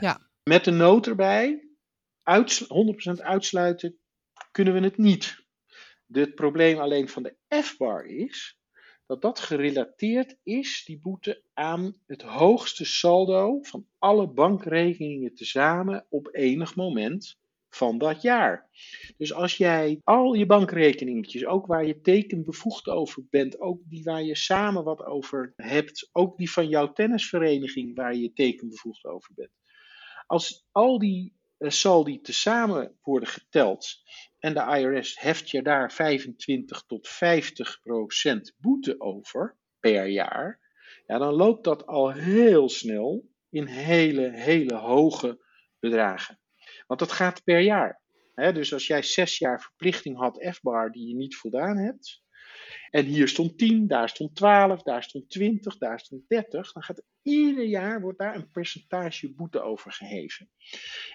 Ja. 0.00 0.30
Met 0.42 0.64
de 0.64 0.70
noot 0.70 1.06
erbij, 1.06 1.68
uits 2.22 2.62
100% 2.62 2.66
uitsluiten 3.22 3.98
kunnen 4.50 4.74
we 4.74 4.80
het 4.80 4.96
niet. 4.96 5.40
Het 6.12 6.34
probleem 6.34 6.78
alleen 6.78 7.08
van 7.08 7.22
de 7.22 7.36
F-bar 7.62 8.04
is 8.06 8.58
dat 9.06 9.22
dat 9.22 9.40
gerelateerd 9.40 10.36
is, 10.42 10.82
die 10.84 11.00
boete, 11.00 11.42
aan 11.52 11.96
het 12.06 12.22
hoogste 12.22 12.84
saldo 12.84 13.62
van 13.62 13.86
alle 13.98 14.28
bankrekeningen 14.28 15.34
tezamen 15.34 16.06
op 16.08 16.28
enig 16.34 16.76
moment 16.76 17.40
van 17.74 17.98
dat 17.98 18.22
jaar. 18.22 18.68
Dus 19.16 19.32
als 19.32 19.56
jij 19.56 20.00
al 20.04 20.34
je 20.34 20.46
bankrekeningetjes, 20.46 21.46
ook 21.46 21.66
waar 21.66 21.86
je 21.86 22.00
tekenbevoegd 22.00 22.88
over 22.88 23.26
bent, 23.30 23.60
ook 23.60 23.80
die 23.84 24.04
waar 24.04 24.22
je 24.22 24.36
samen 24.36 24.84
wat 24.84 25.04
over 25.04 25.52
hebt, 25.56 26.08
ook 26.12 26.36
die 26.38 26.50
van 26.50 26.68
jouw 26.68 26.92
tennisvereniging 26.92 27.96
waar 27.96 28.14
je 28.14 28.32
tekenbevoegd 28.32 29.04
over 29.04 29.34
bent. 29.34 29.50
Als 30.26 30.66
al 30.70 30.98
die 30.98 31.36
uh, 31.58 31.70
saldi 31.70 32.20
tezamen 32.20 32.98
worden 33.02 33.28
geteld 33.28 33.86
en 34.38 34.54
de 34.54 34.78
IRS 34.78 35.20
heft 35.20 35.50
je 35.50 35.62
daar 35.62 35.92
25 35.92 36.82
tot 36.86 37.08
50 37.08 37.80
procent 37.82 38.54
boete 38.58 39.00
over 39.00 39.58
per 39.80 40.06
jaar, 40.06 40.60
ja, 41.06 41.18
dan 41.18 41.34
loopt 41.34 41.64
dat 41.64 41.86
al 41.86 42.12
heel 42.12 42.68
snel 42.68 43.28
in 43.48 43.66
hele, 43.66 44.30
hele 44.30 44.74
hoge 44.74 45.44
bedragen. 45.78 46.40
Want 46.86 47.00
dat 47.00 47.12
gaat 47.12 47.44
per 47.44 47.60
jaar. 47.60 48.00
He, 48.34 48.52
dus 48.52 48.72
als 48.72 48.86
jij 48.86 49.02
zes 49.02 49.38
jaar 49.38 49.60
verplichting 49.60 50.16
had 50.16 50.46
F-bar 50.52 50.90
die 50.92 51.08
je 51.08 51.14
niet 51.14 51.36
voldaan 51.36 51.76
hebt, 51.76 52.22
en 52.90 53.04
hier 53.04 53.28
stond 53.28 53.58
10, 53.58 53.86
daar 53.86 54.08
stond 54.08 54.34
12, 54.34 54.82
daar 54.82 55.02
stond 55.02 55.30
20, 55.30 55.78
daar 55.78 56.00
stond 56.00 56.22
30, 56.28 56.72
dan 56.72 56.82
gaat 56.82 57.02
ieder 57.22 57.64
jaar 57.64 58.00
wordt 58.00 58.18
daar 58.18 58.34
een 58.34 58.50
percentage 58.50 59.34
boete 59.34 59.60
over 59.60 59.92
geheven. 59.92 60.50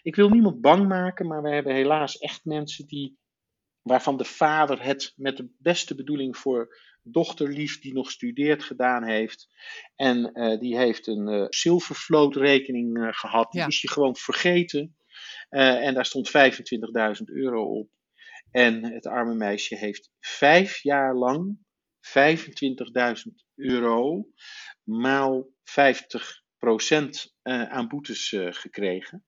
Ik 0.02 0.16
wil 0.16 0.30
niemand 0.30 0.62
bang 0.62 0.88
maken, 0.88 1.28
maar 1.28 1.42
we 1.42 1.50
hebben 1.50 1.74
helaas 1.74 2.18
echt 2.18 2.46
mensen 2.46 2.88
die 2.88 3.18
waarvan 3.82 4.18
de 4.18 4.26
vader 4.26 4.84
het 4.84 5.14
met 5.16 5.38
de 5.38 5.50
beste 5.58 5.96
bedoeling 5.96 6.38
voor 6.38 6.78
dochterlief 7.02 7.80
die 7.80 7.94
nog 7.94 8.12
studeert 8.12 8.64
gedaan 8.64 9.04
heeft. 9.04 9.48
En 9.96 10.32
uh, 10.34 10.60
die 10.60 10.78
heeft 10.78 11.08
een 11.08 11.28
uh, 11.34 11.46
Silverfloat 11.50 12.36
rekening 12.36 12.98
uh, 12.98 13.08
gehad. 13.12 13.52
Die 13.52 13.62
Ja. 13.62 13.68
is 13.68 13.82
je 13.82 13.90
gewoon 13.90 14.16
vergeten. 14.16 14.96
Uh, 15.50 15.86
en 15.86 15.94
daar 15.94 16.06
stond 16.06 16.32
25.000 17.18 17.24
euro 17.26 17.64
op. 17.64 17.90
En 18.52 18.84
het 18.94 19.06
arme 19.06 19.34
meisje 19.34 19.76
heeft 19.76 20.12
vijf 20.20 20.84
jaar 20.84 21.16
lang 21.16 21.58
25.000 22.00 23.34
euro 23.56 24.28
maal 24.84 25.50
50% 25.50 25.50
aan 27.44 27.88
boetes 27.88 28.32
uh, 28.32 28.48
gekregen. 28.52 29.26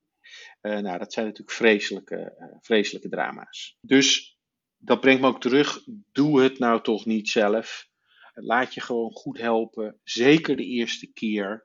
Nou, 0.60 0.98
dat 0.98 1.12
zijn 1.12 1.26
natuurlijk 1.26 1.56
vreselijke, 1.56 2.50
vreselijke 2.60 3.08
drama's. 3.08 3.76
Dus 3.80 4.38
dat 4.82 5.00
brengt 5.00 5.20
me 5.20 5.26
ook 5.26 5.40
terug. 5.40 5.82
Doe 6.12 6.42
het 6.42 6.58
nou 6.58 6.82
toch 6.82 7.06
niet 7.06 7.28
zelf. 7.28 7.88
Laat 8.34 8.74
je 8.74 8.80
gewoon 8.80 9.12
goed 9.12 9.38
helpen. 9.38 10.00
Zeker 10.04 10.56
de 10.56 10.64
eerste 10.64 11.12
keer. 11.12 11.64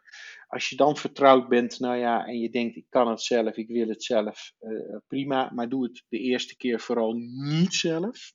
Als 0.56 0.70
je 0.70 0.76
dan 0.76 0.98
vertrouwd 0.98 1.48
bent, 1.48 1.80
nou 1.80 1.98
ja, 1.98 2.26
en 2.26 2.40
je 2.40 2.50
denkt: 2.50 2.76
ik 2.76 2.86
kan 2.90 3.08
het 3.08 3.22
zelf, 3.22 3.56
ik 3.56 3.68
wil 3.68 3.88
het 3.88 4.04
zelf, 4.04 4.52
uh, 4.60 4.98
prima. 5.08 5.52
Maar 5.54 5.70
doe 5.70 5.84
het 5.84 6.04
de 6.08 6.20
eerste 6.20 6.58
keer 6.58 6.80
vooral 6.80 7.14
niet 7.14 7.74
zelf. 7.74 8.34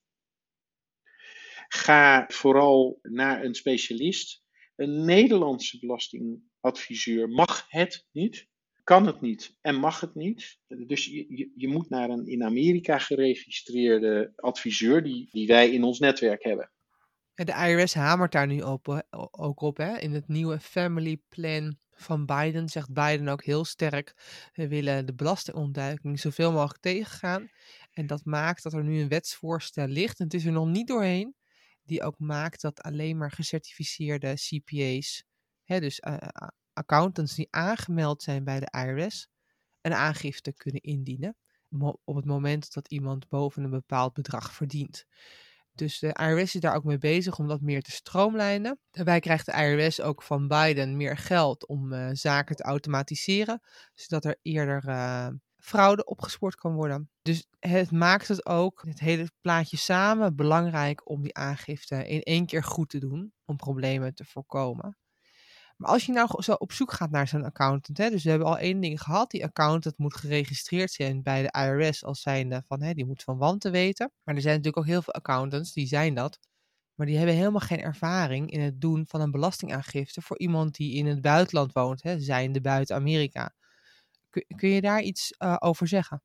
Ga 1.69 2.25
vooral 2.29 2.99
naar 3.03 3.45
een 3.45 3.55
specialist. 3.55 4.43
Een 4.77 5.05
Nederlandse 5.05 5.79
belastingadviseur 5.79 7.29
mag 7.29 7.65
het 7.69 8.07
niet, 8.13 8.47
kan 8.85 9.07
het 9.07 9.21
niet 9.21 9.57
en 9.61 9.75
mag 9.75 10.01
het 10.01 10.15
niet. 10.15 10.59
Dus 10.67 11.05
je, 11.05 11.51
je, 11.57 11.69
moet 11.69 11.89
naar 11.89 12.11
een 12.11 12.27
in 12.27 12.45
Amerika 12.45 12.99
geregistreerde 12.99 14.33
adviseur 14.37 15.03
die, 15.03 15.29
die 15.31 15.47
wij 15.47 15.71
in 15.71 15.83
ons 15.83 15.99
netwerk 15.99 16.43
hebben. 16.43 16.73
De 17.35 17.69
IRS 17.69 17.95
hamert 17.95 18.33
daar 18.33 18.47
nu 18.47 18.61
op, 18.61 19.05
ook 19.31 19.61
op. 19.61 19.77
Hè? 19.77 19.99
In 19.99 20.13
het 20.13 20.29
nieuwe 20.29 20.61
Family 20.61 21.23
Plan 21.29 21.79
van 22.01 22.27
Biden 22.27 22.69
zegt 22.69 22.93
Biden 22.93 23.29
ook 23.29 23.45
heel 23.45 23.65
sterk: 23.65 24.15
we 24.53 24.69
willen 24.69 25.07
de 25.07 25.15
belastingontduiking 25.15 26.21
zoveel 26.21 26.53
mogelijk 26.53 26.83
tegengaan. 26.83 27.49
En 27.93 28.07
dat 28.07 28.25
maakt 28.25 28.63
dat 28.63 28.73
er 28.73 28.85
nu 28.85 29.01
een 29.01 29.09
wetsvoorstel 29.09 29.87
ligt. 29.87 30.19
En 30.19 30.25
het 30.25 30.35
is 30.35 30.45
er 30.45 30.53
nog 30.53 30.69
niet 30.69 30.89
doorheen. 30.89 31.35
Die 31.83 32.03
ook 32.03 32.19
maakt 32.19 32.61
dat 32.61 32.83
alleen 32.83 33.17
maar 33.17 33.31
gecertificeerde 33.31 34.35
CPA's, 34.35 35.25
hè, 35.65 35.81
dus 35.81 36.01
uh, 36.07 36.17
accountants 36.73 37.35
die 37.35 37.49
aangemeld 37.51 38.23
zijn 38.23 38.45
bij 38.45 38.61
de 38.61 38.69
IRS, 38.71 39.29
een 39.81 39.95
aangifte 39.95 40.53
kunnen 40.53 40.81
indienen. 40.81 41.37
Op 42.05 42.17
het 42.17 42.25
moment 42.25 42.73
dat 42.73 42.89
iemand 42.89 43.29
boven 43.29 43.65
een 43.65 43.71
bepaald 43.71 44.13
bedrag 44.13 44.55
verdient. 44.55 45.07
Dus 45.81 45.99
de 45.99 46.17
IRS 46.21 46.55
is 46.55 46.61
daar 46.61 46.75
ook 46.75 46.85
mee 46.85 46.99
bezig 46.99 47.39
om 47.39 47.49
dat 47.49 47.61
meer 47.61 47.83
te 47.83 47.91
stroomlijnen. 47.91 48.79
Daarbij 48.91 49.21
krijgt 49.21 49.47
de 49.47 49.53
IRS 49.53 50.01
ook 50.01 50.23
van 50.23 50.49
Biden 50.49 50.97
meer 50.97 51.17
geld 51.17 51.67
om 51.67 51.93
uh, 51.93 52.09
zaken 52.13 52.57
te 52.57 52.63
automatiseren, 52.63 53.61
zodat 53.95 54.25
er 54.25 54.39
eerder 54.43 54.89
uh, 54.89 55.29
fraude 55.57 56.05
opgespoord 56.05 56.55
kan 56.55 56.75
worden. 56.75 57.11
Dus 57.23 57.47
het 57.59 57.91
maakt 57.91 58.29
het 58.29 58.47
ook, 58.47 58.83
het 58.87 59.01
hele 59.01 59.31
plaatje 59.41 59.77
samen, 59.77 60.37
belangrijk 60.37 61.09
om 61.11 61.23
die 61.23 61.35
aangifte 61.35 62.09
in 62.09 62.21
één 62.21 62.47
keer 62.47 62.65
goed 62.65 62.89
te 62.89 62.99
doen, 62.99 63.33
om 63.45 63.57
problemen 63.57 64.15
te 64.15 64.25
voorkomen. 64.25 64.97
Maar 65.81 65.91
als 65.91 66.07
je 66.07 66.13
nou 66.13 66.43
zo 66.43 66.53
op 66.53 66.73
zoek 66.73 66.93
gaat 66.93 67.11
naar 67.11 67.29
zo'n 67.29 67.45
accountant, 67.45 67.99
hè, 67.99 68.11
dus 68.11 68.23
we 68.23 68.31
hebben 68.31 68.49
al 68.49 68.59
één 68.59 68.81
ding 68.81 69.03
gehad, 69.03 69.31
die 69.31 69.45
accountant 69.45 69.99
moet 69.99 70.17
geregistreerd 70.17 70.93
zijn 70.93 71.23
bij 71.23 71.43
de 71.43 71.59
IRS 71.61 72.05
als 72.05 72.21
zijnde 72.21 72.63
van, 72.67 72.83
hè, 72.83 72.95
die 72.95 73.07
moet 73.07 73.23
van 73.23 73.39
wanten 73.39 73.73
weten. 73.73 74.13
Maar 74.25 74.35
er 74.35 74.41
zijn 74.41 74.57
natuurlijk 74.57 74.83
ook 74.83 74.91
heel 74.91 75.03
veel 75.03 75.13
accountants, 75.13 75.73
die 75.73 75.87
zijn 75.87 76.15
dat, 76.15 76.39
maar 76.95 77.07
die 77.07 77.17
hebben 77.17 77.35
helemaal 77.35 77.61
geen 77.61 77.81
ervaring 77.81 78.51
in 78.51 78.61
het 78.61 78.81
doen 78.81 79.07
van 79.07 79.21
een 79.21 79.31
belastingaangifte 79.31 80.23
voor 80.23 80.39
iemand 80.39 80.75
die 80.75 80.95
in 80.95 81.07
het 81.07 81.21
buitenland 81.21 81.73
woont, 81.73 82.03
hè, 82.03 82.21
zijnde 82.21 82.61
buiten 82.61 82.97
Amerika. 82.97 83.55
Kun, 84.31 84.45
kun 84.57 84.69
je 84.69 84.81
daar 84.81 85.03
iets 85.03 85.35
uh, 85.39 85.57
over 85.59 85.89
zeggen? 85.89 86.23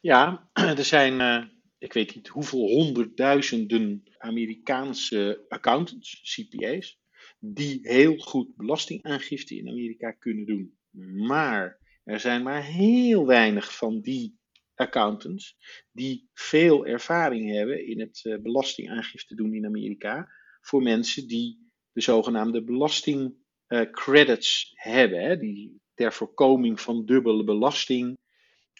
Ja, 0.00 0.50
er 0.78 0.84
zijn, 0.84 1.20
uh, 1.20 1.44
ik 1.78 1.92
weet 1.92 2.14
niet 2.14 2.28
hoeveel 2.28 2.68
honderdduizenden 2.68 4.02
Amerikaanse 4.18 5.44
accountants, 5.48 6.20
CPA's, 6.22 6.99
die 7.40 7.78
heel 7.82 8.16
goed 8.16 8.56
belastingaangifte 8.56 9.56
in 9.56 9.68
Amerika 9.68 10.10
kunnen 10.10 10.46
doen. 10.46 10.78
Maar 11.26 11.78
er 12.04 12.20
zijn 12.20 12.42
maar 12.42 12.64
heel 12.64 13.26
weinig 13.26 13.76
van 13.76 14.00
die 14.00 14.38
accountants 14.74 15.56
die 15.92 16.28
veel 16.32 16.86
ervaring 16.86 17.50
hebben 17.50 17.86
in 17.86 18.00
het 18.00 18.20
uh, 18.24 18.38
belastingaangifte 18.38 19.34
doen 19.34 19.54
in 19.54 19.66
Amerika 19.66 20.28
voor 20.60 20.82
mensen 20.82 21.28
die 21.28 21.70
de 21.92 22.00
zogenaamde 22.00 22.64
belastingcredits 22.64 24.72
hebben, 24.74 25.22
hè, 25.22 25.36
die 25.36 25.80
ter 25.94 26.12
voorkoming 26.12 26.80
van 26.80 27.04
dubbele 27.04 27.44
belasting 27.44 28.18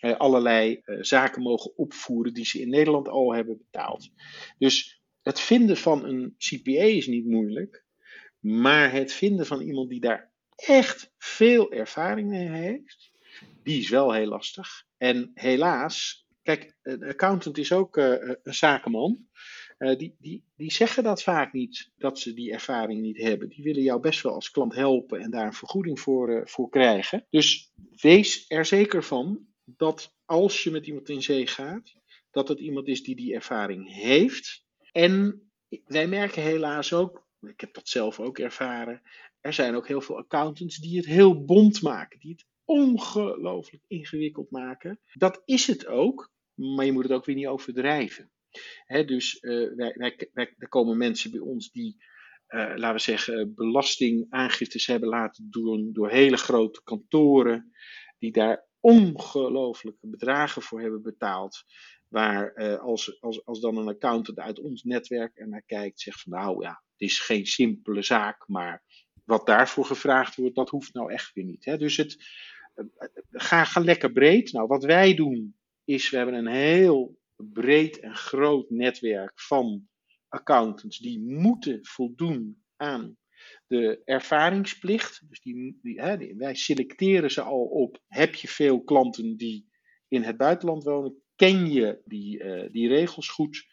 allerlei 0.01 0.81
zaken 1.01 1.43
mogen 1.43 1.77
opvoeren 1.77 2.35
die 2.35 2.45
ze 2.45 2.61
in 2.61 2.69
Nederland 2.69 3.09
al 3.09 3.35
hebben 3.35 3.59
betaald. 3.59 4.11
Dus 4.59 5.03
het 5.23 5.41
vinden 5.41 5.77
van 5.77 6.05
een 6.05 6.35
CPA 6.39 6.83
is 6.83 7.07
niet 7.07 7.27
moeilijk, 7.27 7.85
maar 8.41 8.93
het 8.93 9.13
vinden 9.13 9.47
van 9.47 9.61
iemand 9.61 9.89
die 9.89 10.01
daar 10.01 10.33
echt 10.57 11.13
veel 11.19 11.73
ervaring 11.73 12.29
mee 12.29 12.49
heeft, 12.49 13.11
die 13.63 13.79
is 13.81 13.89
wel 13.89 14.13
heel 14.13 14.27
lastig. 14.27 14.87
En 14.97 15.31
helaas, 15.35 16.27
kijk, 16.43 16.77
een 16.83 17.05
accountant 17.05 17.59
is 17.59 17.73
ook 17.73 17.97
uh, 17.97 18.15
een 18.43 18.55
zakenman. 18.55 19.29
Uh, 19.79 19.99
die, 19.99 20.17
die, 20.19 20.45
die 20.57 20.73
zeggen 20.73 21.03
dat 21.03 21.23
vaak 21.23 21.53
niet, 21.53 21.91
dat 21.97 22.19
ze 22.19 22.35
die 22.35 22.53
ervaring 22.53 23.01
niet 23.01 23.23
hebben. 23.23 23.49
Die 23.49 23.65
willen 23.65 23.83
jou 23.83 24.01
best 24.01 24.23
wel 24.23 24.35
als 24.35 24.51
klant 24.51 24.75
helpen 24.75 25.21
en 25.21 25.31
daar 25.31 25.47
een 25.47 25.53
vergoeding 25.53 26.01
voor, 26.01 26.31
uh, 26.31 26.41
voor 26.45 26.69
krijgen. 26.69 27.27
Dus 27.31 27.73
wees 28.01 28.45
er 28.49 28.65
zeker 28.65 29.03
van 29.03 29.47
dat 29.65 30.15
als 30.25 30.63
je 30.63 30.71
met 30.71 30.87
iemand 30.87 31.09
in 31.09 31.23
zee 31.23 31.47
gaat, 31.47 31.95
dat 32.31 32.49
het 32.49 32.59
iemand 32.59 32.89
is 32.89 33.03
die 33.03 33.17
die 33.17 33.35
ervaring 33.35 33.93
heeft. 33.93 34.65
En 34.93 35.43
wij 35.85 36.07
merken 36.07 36.43
helaas 36.43 36.93
ook, 36.93 37.29
ik 37.41 37.61
heb 37.61 37.75
dat 37.75 37.89
zelf 37.89 38.21
ook 38.21 38.39
ervaren, 38.39 39.03
er 39.41 39.53
zijn 39.53 39.75
ook 39.75 39.89
heel 39.89 40.01
veel 40.01 40.17
accountants 40.17 40.77
die 40.77 40.97
het 40.97 41.07
heel 41.07 41.45
bond 41.45 41.83
maken, 41.83 42.19
die 42.19 42.31
het 42.31 42.47
ongelooflijk 42.65 43.85
ingewikkeld 43.87 44.51
maken. 44.51 45.01
Dat 45.13 45.43
is 45.45 45.67
het 45.67 45.87
ook, 45.87 46.33
maar 46.55 46.85
je 46.85 46.93
moet 46.93 47.03
het 47.03 47.13
ook 47.13 47.25
weer 47.25 47.37
niet 47.37 47.47
overdrijven. 47.47 48.31
dus 48.87 49.39
uh, 49.41 49.75
wij, 49.77 49.95
wij, 49.97 50.29
wij, 50.33 50.55
er 50.59 50.69
komen 50.69 50.97
mensen 50.97 51.31
bij 51.31 51.41
ons 51.41 51.71
die, 51.71 51.97
uh, 52.49 52.73
laten 52.77 52.93
we 52.93 52.99
zeggen, 52.99 53.55
belastingaangiftes 53.55 54.87
hebben 54.87 55.09
laten 55.09 55.51
doen 55.51 55.93
door 55.93 56.11
hele 56.11 56.37
grote 56.37 56.83
kantoren, 56.83 57.71
die 58.19 58.33
daar 58.33 58.69
ongelooflijke 58.81 60.09
bedragen 60.09 60.63
voor 60.63 60.81
hebben 60.81 61.03
betaald. 61.03 61.65
Waar 62.09 62.53
uh, 62.57 62.81
als, 62.81 63.21
als, 63.21 63.45
als 63.45 63.61
dan 63.61 63.77
een 63.77 63.89
accountant 63.89 64.39
uit 64.39 64.59
ons 64.59 64.83
netwerk 64.83 65.39
er 65.39 65.49
naar 65.49 65.63
kijkt, 65.67 66.01
zegt 66.01 66.21
van 66.21 66.33
nou 66.33 66.63
ja, 66.63 66.83
is 67.01 67.19
geen 67.19 67.47
simpele 67.47 68.03
zaak, 68.03 68.49
maar 68.49 68.83
wat 69.25 69.47
daarvoor 69.47 69.85
gevraagd 69.85 70.37
wordt, 70.37 70.55
dat 70.55 70.71
hoeft 70.71 70.95
nou 70.95 71.13
echt 71.13 71.33
weer 71.35 71.45
niet. 71.45 71.65
Hè? 71.65 71.79
Dus 71.79 71.97
het, 71.97 72.17
ga, 73.31 73.65
ga 73.65 73.81
lekker 73.81 74.13
breed. 74.13 74.53
Nou, 74.53 74.67
wat 74.67 74.85
wij 74.85 75.15
doen 75.15 75.57
is, 75.85 76.11
we 76.11 76.17
hebben 76.17 76.35
een 76.35 76.47
heel 76.47 77.19
breed 77.37 78.01
en 78.01 78.15
groot 78.15 78.71
netwerk 78.71 79.41
van 79.41 79.89
accountants 80.29 80.99
die 80.99 81.21
moeten 81.21 81.79
voldoen 81.83 82.63
aan 82.77 83.19
de 83.67 84.03
ervaringsplicht. 84.05 85.29
Dus 85.29 85.41
die, 85.41 85.79
die, 85.83 86.01
hè, 86.01 86.35
wij 86.37 86.55
selecteren 86.55 87.31
ze 87.31 87.43
al 87.43 87.65
op. 87.65 88.03
Heb 88.07 88.35
je 88.35 88.49
veel 88.49 88.85
klanten 88.85 89.37
die 89.37 89.69
in 90.09 90.23
het 90.23 90.37
buitenland 90.37 90.83
wonen? 90.83 91.23
Ken 91.37 91.71
je 91.73 92.01
die, 92.05 92.43
uh, 92.43 92.69
die 92.73 92.89
regels 92.89 93.29
goed? 93.29 93.67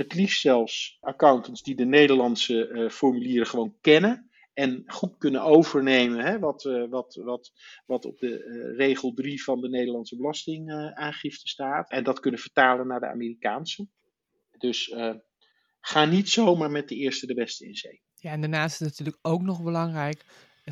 Het 0.00 0.14
liefst 0.14 0.40
zelfs 0.40 0.96
accountants 1.00 1.62
die 1.62 1.74
de 1.74 1.84
Nederlandse 1.84 2.68
uh, 2.68 2.90
formulieren 2.90 3.46
gewoon 3.46 3.76
kennen 3.80 4.30
en 4.54 4.82
goed 4.86 5.18
kunnen 5.18 5.42
overnemen 5.42 6.24
hè, 6.24 6.38
wat, 6.38 6.64
uh, 6.64 6.88
wat, 6.88 7.14
wat, 7.14 7.52
wat 7.86 8.04
op 8.04 8.18
de 8.18 8.44
uh, 8.44 8.76
regel 8.76 9.12
3 9.12 9.42
van 9.42 9.60
de 9.60 9.68
Nederlandse 9.68 10.16
belastingaangifte 10.16 11.48
staat. 11.48 11.90
En 11.90 12.04
dat 12.04 12.20
kunnen 12.20 12.40
vertalen 12.40 12.86
naar 12.86 13.00
de 13.00 13.06
Amerikaanse. 13.06 13.88
Dus 14.58 14.94
ga 15.80 16.04
niet 16.04 16.28
zomaar 16.28 16.70
met 16.70 16.88
de 16.88 16.96
eerste 16.96 17.26
de 17.26 17.34
beste 17.34 17.66
in 17.66 17.74
zee. 17.74 18.02
Ja, 18.14 18.32
en 18.32 18.40
daarnaast 18.40 18.80
is 18.80 18.86
het 18.86 18.98
natuurlijk 18.98 19.26
ook 19.26 19.42
nog 19.42 19.62
belangrijk 19.62 20.24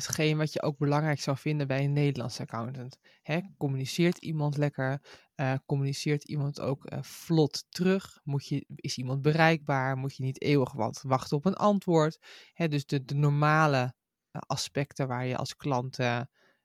hetgeen 0.05 0.37
wat 0.37 0.53
je 0.53 0.61
ook 0.61 0.77
belangrijk 0.77 1.19
zou 1.19 1.37
vinden 1.37 1.67
bij 1.67 1.83
een 1.83 1.93
Nederlandse 1.93 2.41
accountant. 2.41 2.97
Hè, 3.21 3.39
communiceert 3.57 4.17
iemand 4.17 4.57
lekker? 4.57 5.01
Uh, 5.35 5.53
communiceert 5.65 6.23
iemand 6.23 6.59
ook 6.59 6.91
uh, 6.91 7.01
vlot 7.01 7.65
terug? 7.69 8.19
Moet 8.23 8.47
je, 8.47 8.65
is 8.75 8.97
iemand 8.97 9.21
bereikbaar? 9.21 9.97
Moet 9.97 10.15
je 10.15 10.23
niet 10.23 10.41
eeuwig 10.41 10.71
wat 10.71 11.01
wachten 11.01 11.37
op 11.37 11.45
een 11.45 11.55
antwoord? 11.55 12.19
Hè, 12.53 12.67
dus 12.67 12.85
de, 12.85 13.03
de 13.03 13.15
normale 13.15 13.93
uh, 14.31 14.41
aspecten 14.45 15.07
waar 15.07 15.25
je 15.25 15.37
als 15.37 15.55
klant 15.55 15.97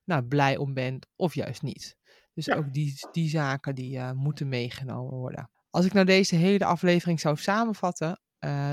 nou, 0.04 0.22
blij 0.22 0.56
om 0.56 0.74
bent 0.74 1.06
of 1.16 1.35
juist 1.35 1.62
niet. 1.62 1.96
Dus 2.32 2.44
ja. 2.44 2.56
ook 2.56 2.72
die, 2.72 2.94
die 3.12 3.28
zaken 3.28 3.74
die 3.74 4.12
moeten 4.12 4.48
meegenomen 4.48 5.14
worden. 5.14 5.50
Als 5.70 5.85
ik 5.85 5.92
nou 5.92 6.06
deze 6.06 6.37
hele 6.37 6.64
aflevering 6.64 7.20
zou 7.20 7.37
samenvatten, 7.37 8.20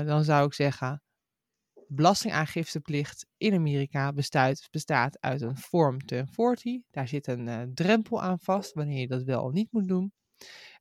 dan 0.06 0.24
zou 0.24 0.46
ik 0.46 0.54
zeggen: 0.54 1.02
belastingaangifteplicht 1.88 3.26
in 3.36 3.54
Amerika 3.54 4.12
bestaat, 4.12 4.68
bestaat 4.70 5.20
uit 5.20 5.40
een 5.40 5.56
Form 5.56 5.98
1040. 6.04 6.80
Daar 6.90 7.08
zit 7.08 7.26
een 7.26 7.46
uh, 7.46 7.62
drempel 7.74 8.22
aan 8.22 8.38
vast 8.38 8.72
wanneer 8.72 9.00
je 9.00 9.08
dat 9.08 9.22
wel 9.22 9.42
of 9.42 9.52
niet 9.52 9.72
moet 9.72 9.88
doen. 9.88 10.12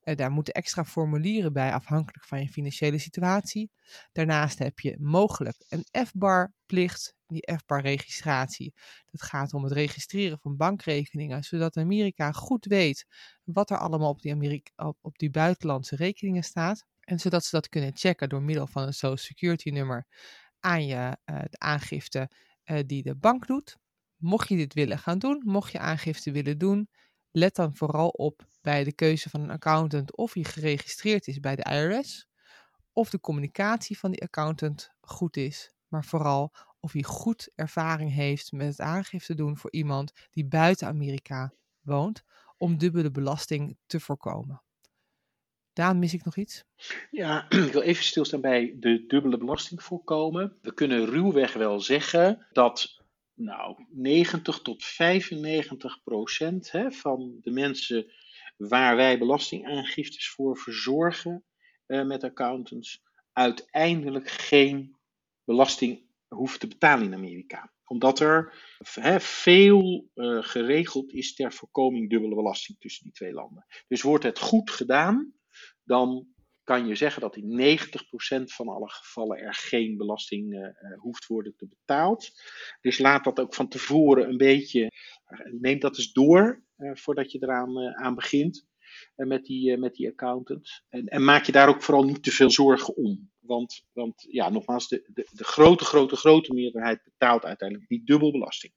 Uh, 0.04 0.16
daar 0.16 0.32
moeten 0.32 0.54
extra 0.54 0.86
formulieren 0.86 1.54
bij 1.54 1.74
afhankelijk 1.74 2.26
van 2.26 2.42
je 2.42 2.50
financiële 2.50 2.98
situatie. 2.98 3.72
Daarnaast 4.12 4.60
heb 4.60 4.80
je 4.80 4.96
mogelijk 5.00 5.66
een 5.70 6.06
F-bar 6.06 6.54
plicht, 6.66 7.16
die 7.28 7.54
F-bar 7.58 7.82
registratie. 7.82 8.74
Dat 9.12 9.22
gaat 9.22 9.54
om 9.54 9.64
het 9.64 9.74
registreren 9.74 10.40
van 10.40 10.58
bankrekeningen, 10.58 11.44
zodat 11.44 11.78
Amerika 11.78 12.32
goed 12.32 12.66
weet 12.66 13.06
wat 13.44 13.70
er 13.70 13.78
allemaal 13.78 14.10
op 14.10 14.22
die, 14.22 14.32
Amerika, 14.32 14.94
op 15.02 15.18
die 15.18 15.30
buitenlandse 15.30 15.96
rekeningen 15.96 16.44
staat. 16.44 16.86
En 17.02 17.20
zodat 17.20 17.44
ze 17.44 17.56
dat 17.56 17.70
kunnen 17.70 17.98
checken 17.98 18.30
door 18.30 18.42
middel 18.42 18.68
van 18.68 18.84
een 18.84 18.94
Social 18.94 19.18
Security 19.18 19.70
nummer 19.70 20.08
aan 20.62 20.86
je 20.86 21.18
uh, 21.26 21.40
de 21.50 21.60
aangifte 21.60 22.30
uh, 22.66 22.80
die 22.86 23.04
de 23.04 23.16
bank 23.16 23.48
doet. 23.48 23.78
Mocht 24.18 24.50
je 24.50 24.56
dit 24.56 24.74
willen 24.74 25.00
gaan 25.00 25.20
doen, 25.20 25.42
mocht 25.46 25.72
je 25.72 25.80
aangifte 25.80 26.32
willen 26.32 26.58
doen, 26.58 26.90
let 27.32 27.56
dan 27.56 27.76
vooral 27.76 28.10
op 28.10 28.48
bij 28.62 28.84
de 28.84 28.94
keuze 28.94 29.30
van 29.30 29.42
een 29.42 29.52
accountant 29.52 30.18
of 30.18 30.34
hij 30.34 30.44
geregistreerd 30.44 31.28
is 31.28 31.40
bij 31.40 31.56
de 31.56 31.64
IRS, 31.64 32.28
of 32.92 33.10
de 33.10 33.20
communicatie 33.20 34.00
van 34.00 34.12
die 34.12 34.22
accountant 34.22 34.92
goed 35.02 35.38
is, 35.38 35.74
maar 35.88 36.06
vooral 36.06 36.54
of 36.80 36.92
hij 36.92 37.04
goed 37.04 37.52
ervaring 37.56 38.14
heeft 38.14 38.52
met 38.52 38.68
het 38.68 38.82
aangifte 38.82 39.36
doen 39.36 39.58
voor 39.58 39.72
iemand 39.72 40.12
die 40.32 40.46
buiten 40.46 40.88
Amerika 40.88 41.54
woont, 41.82 42.24
om 42.58 42.78
dubbele 42.78 43.12
belasting 43.12 43.78
te 43.86 44.00
voorkomen. 44.00 44.62
Daan, 45.74 46.00
mis 46.00 46.14
ik 46.14 46.24
nog 46.24 46.38
iets? 46.38 46.64
Ja, 47.12 47.50
ik 47.68 47.72
wil 47.72 47.82
even 47.82 48.04
stilstaan 48.04 48.42
bij 48.42 48.76
de 48.80 49.06
dubbele 49.06 49.38
belasting 49.38 49.84
voorkomen. 49.84 50.58
We 50.62 50.74
kunnen 50.74 51.06
ruwweg 51.06 51.54
wel 51.54 51.80
zeggen 51.80 52.48
dat 52.52 53.02
nou, 53.34 53.86
90 53.90 54.62
tot 54.62 54.86
95 54.86 56.04
procent 56.04 56.72
hè, 56.72 56.92
van 56.92 57.38
de 57.42 57.52
mensen 57.52 58.12
waar 58.58 58.96
wij 58.96 59.18
belastingaangiftes 59.18 60.30
voor 60.30 60.58
verzorgen 60.58 61.44
uh, 61.88 62.06
met 62.06 62.24
accountants, 62.24 63.04
uiteindelijk 63.34 64.30
geen 64.30 64.96
belasting 65.44 66.06
hoeft 66.28 66.60
te 66.60 66.68
betalen 66.68 67.06
in 67.06 67.14
Amerika. 67.14 67.74
Omdat 67.86 68.20
er 68.20 68.54
veel 69.20 70.10
uh, 70.16 70.44
geregeld 70.44 71.14
is 71.14 71.34
ter 71.34 71.54
voorkoming 71.54 72.10
dubbele 72.10 72.36
belasting 72.36 72.80
tussen 72.80 73.04
die 73.04 73.14
twee 73.14 73.34
landen. 73.34 73.66
Dus 73.88 74.02
wordt 74.02 74.24
het 74.24 74.40
goed 74.40 74.72
gedaan, 74.72 75.34
dan 75.92 76.28
kan 76.64 76.88
je 76.88 76.96
zeggen 76.96 77.22
dat 77.22 77.36
in 77.36 77.78
90% 77.80 78.44
van 78.44 78.68
alle 78.68 78.90
gevallen 78.90 79.38
er 79.38 79.54
geen 79.54 79.98
belasting 79.98 80.54
uh, 80.54 80.70
hoeft 80.98 81.28
worden 81.28 81.56
te 81.56 81.68
betaald. 81.68 82.32
Dus 82.82 83.00
laat 83.00 83.24
dat 83.24 83.40
ook 83.40 83.54
van 83.54 83.68
tevoren 83.68 84.30
een 84.30 84.38
beetje, 84.38 84.92
uh, 85.28 85.62
neem 85.62 85.80
dat 85.80 85.98
eens 85.98 86.12
door 86.12 86.64
voordat 86.78 87.32
je 87.32 87.40
eraan 87.42 87.96
aan 87.96 88.16
begint 88.16 88.66
met, 89.16 89.46
die, 89.46 89.78
met 89.78 89.94
die 89.96 90.10
accountant. 90.10 90.84
En, 90.90 91.06
en, 91.08 91.24
maak 91.24 91.46
je 91.46 91.52
daar 91.52 91.70
ook 91.70 91.82
vooral 91.82 92.04
niet 92.04 92.24
te 92.24 92.32
veel 92.32 92.52
zorgen 92.52 92.96
om. 92.96 93.32
Want, 93.40 93.86
want 93.94 94.26
ja, 94.30 94.50
nogmaals, 94.50 94.88
de, 94.88 95.10
de, 95.14 95.28
de 95.32 95.44
grote, 95.44 95.86
grote, 95.86 96.16
grote 96.16 96.54
meerderheid 96.54 97.04
betaalt 97.04 97.46
uiteindelijk 97.46 97.90
die 97.90 98.04
dubbel 98.04 98.32
belasting. 98.32 98.74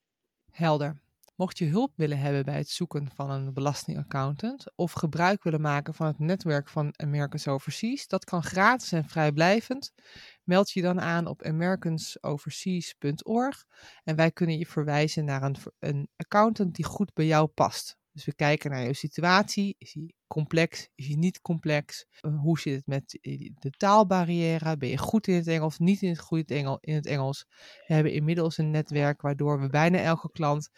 Helder. 0.50 1.03
Mocht 1.37 1.59
je 1.59 1.64
hulp 1.64 1.92
willen 1.97 2.18
hebben 2.18 2.44
bij 2.44 2.57
het 2.57 2.68
zoeken 2.68 3.11
van 3.14 3.31
een 3.31 3.53
belastingaccountant 3.53 4.77
of 4.77 4.92
gebruik 4.92 5.42
willen 5.42 5.61
maken 5.61 5.94
van 5.94 6.07
het 6.07 6.18
netwerk 6.18 6.68
van 6.68 6.92
Americans 6.97 7.49
Overseas, 7.49 8.07
dat 8.07 8.25
kan 8.25 8.42
gratis 8.42 8.92
en 8.92 9.09
vrijblijvend. 9.09 9.92
Meld 10.44 10.70
je 10.70 10.83
dan 10.83 11.01
aan 11.01 11.27
op 11.27 11.42
americansoverseas.org 11.42 13.64
en 14.05 14.16
wij 14.16 14.31
kunnen 14.31 14.59
je 14.59 14.66
verwijzen 14.66 15.25
naar 15.25 15.42
een, 15.42 15.57
een 15.79 16.09
accountant 16.16 16.75
die 16.75 16.85
goed 16.85 17.14
bij 17.14 17.27
jou 17.27 17.47
past. 17.47 17.97
Dus 18.14 18.25
we 18.25 18.35
kijken 18.35 18.70
naar 18.70 18.83
je 18.83 18.94
situatie. 18.94 19.75
Is 19.79 19.92
die 19.92 20.14
complex? 20.27 20.88
Is 20.94 21.07
die 21.07 21.18
niet 21.18 21.40
complex? 21.40 22.07
Uh, 22.20 22.40
hoe 22.40 22.59
zit 22.59 22.75
het 22.75 22.87
met 22.87 23.18
de 23.59 23.70
taalbarrière? 23.70 24.77
Ben 24.77 24.88
je 24.88 24.99
goed 24.99 25.27
in 25.27 25.35
het 25.35 25.47
Engels? 25.47 25.79
Niet 25.79 26.03
in 26.03 26.09
het 26.09 26.18
goed 26.18 26.51
in 26.51 26.79
het 26.81 27.07
Engels? 27.07 27.47
We 27.87 27.94
hebben 27.94 28.12
inmiddels 28.12 28.59
een 28.59 28.70
netwerk 28.70 29.20
waardoor 29.20 29.61
we 29.61 29.68
bijna 29.68 29.99
elke 29.99 30.31
klant 30.31 30.70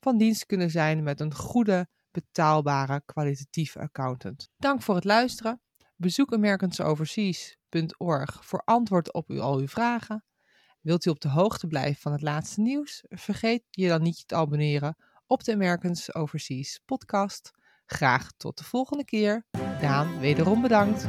van 0.00 0.18
dienst 0.18 0.46
kunnen 0.46 0.70
zijn 0.70 1.02
met 1.02 1.20
een 1.20 1.34
goede 1.34 1.88
betaalbare 2.10 3.02
kwalitatieve 3.04 3.78
accountant. 3.78 4.48
Dank 4.56 4.82
voor 4.82 4.94
het 4.94 5.04
luisteren. 5.04 5.60
Bezoek 5.96 6.32
americansoverseas.org 6.32 8.44
voor 8.44 8.62
antwoord 8.64 9.12
op 9.12 9.30
al 9.30 9.58
uw 9.58 9.68
vragen. 9.68 10.24
Wilt 10.80 11.06
u 11.06 11.10
op 11.10 11.20
de 11.20 11.28
hoogte 11.28 11.66
blijven 11.66 12.00
van 12.00 12.12
het 12.12 12.22
laatste 12.22 12.60
nieuws? 12.60 13.04
Vergeet 13.08 13.62
je 13.70 13.88
dan 13.88 14.02
niet 14.02 14.28
te 14.28 14.34
abonneren 14.34 14.96
op 15.26 15.44
de 15.44 15.52
Americans 15.52 16.14
Overseas 16.14 16.80
podcast. 16.84 17.50
Graag 17.86 18.32
tot 18.36 18.58
de 18.58 18.64
volgende 18.64 19.04
keer. 19.04 19.46
Daan, 19.80 20.18
wederom 20.18 20.62
bedankt. 20.62 21.06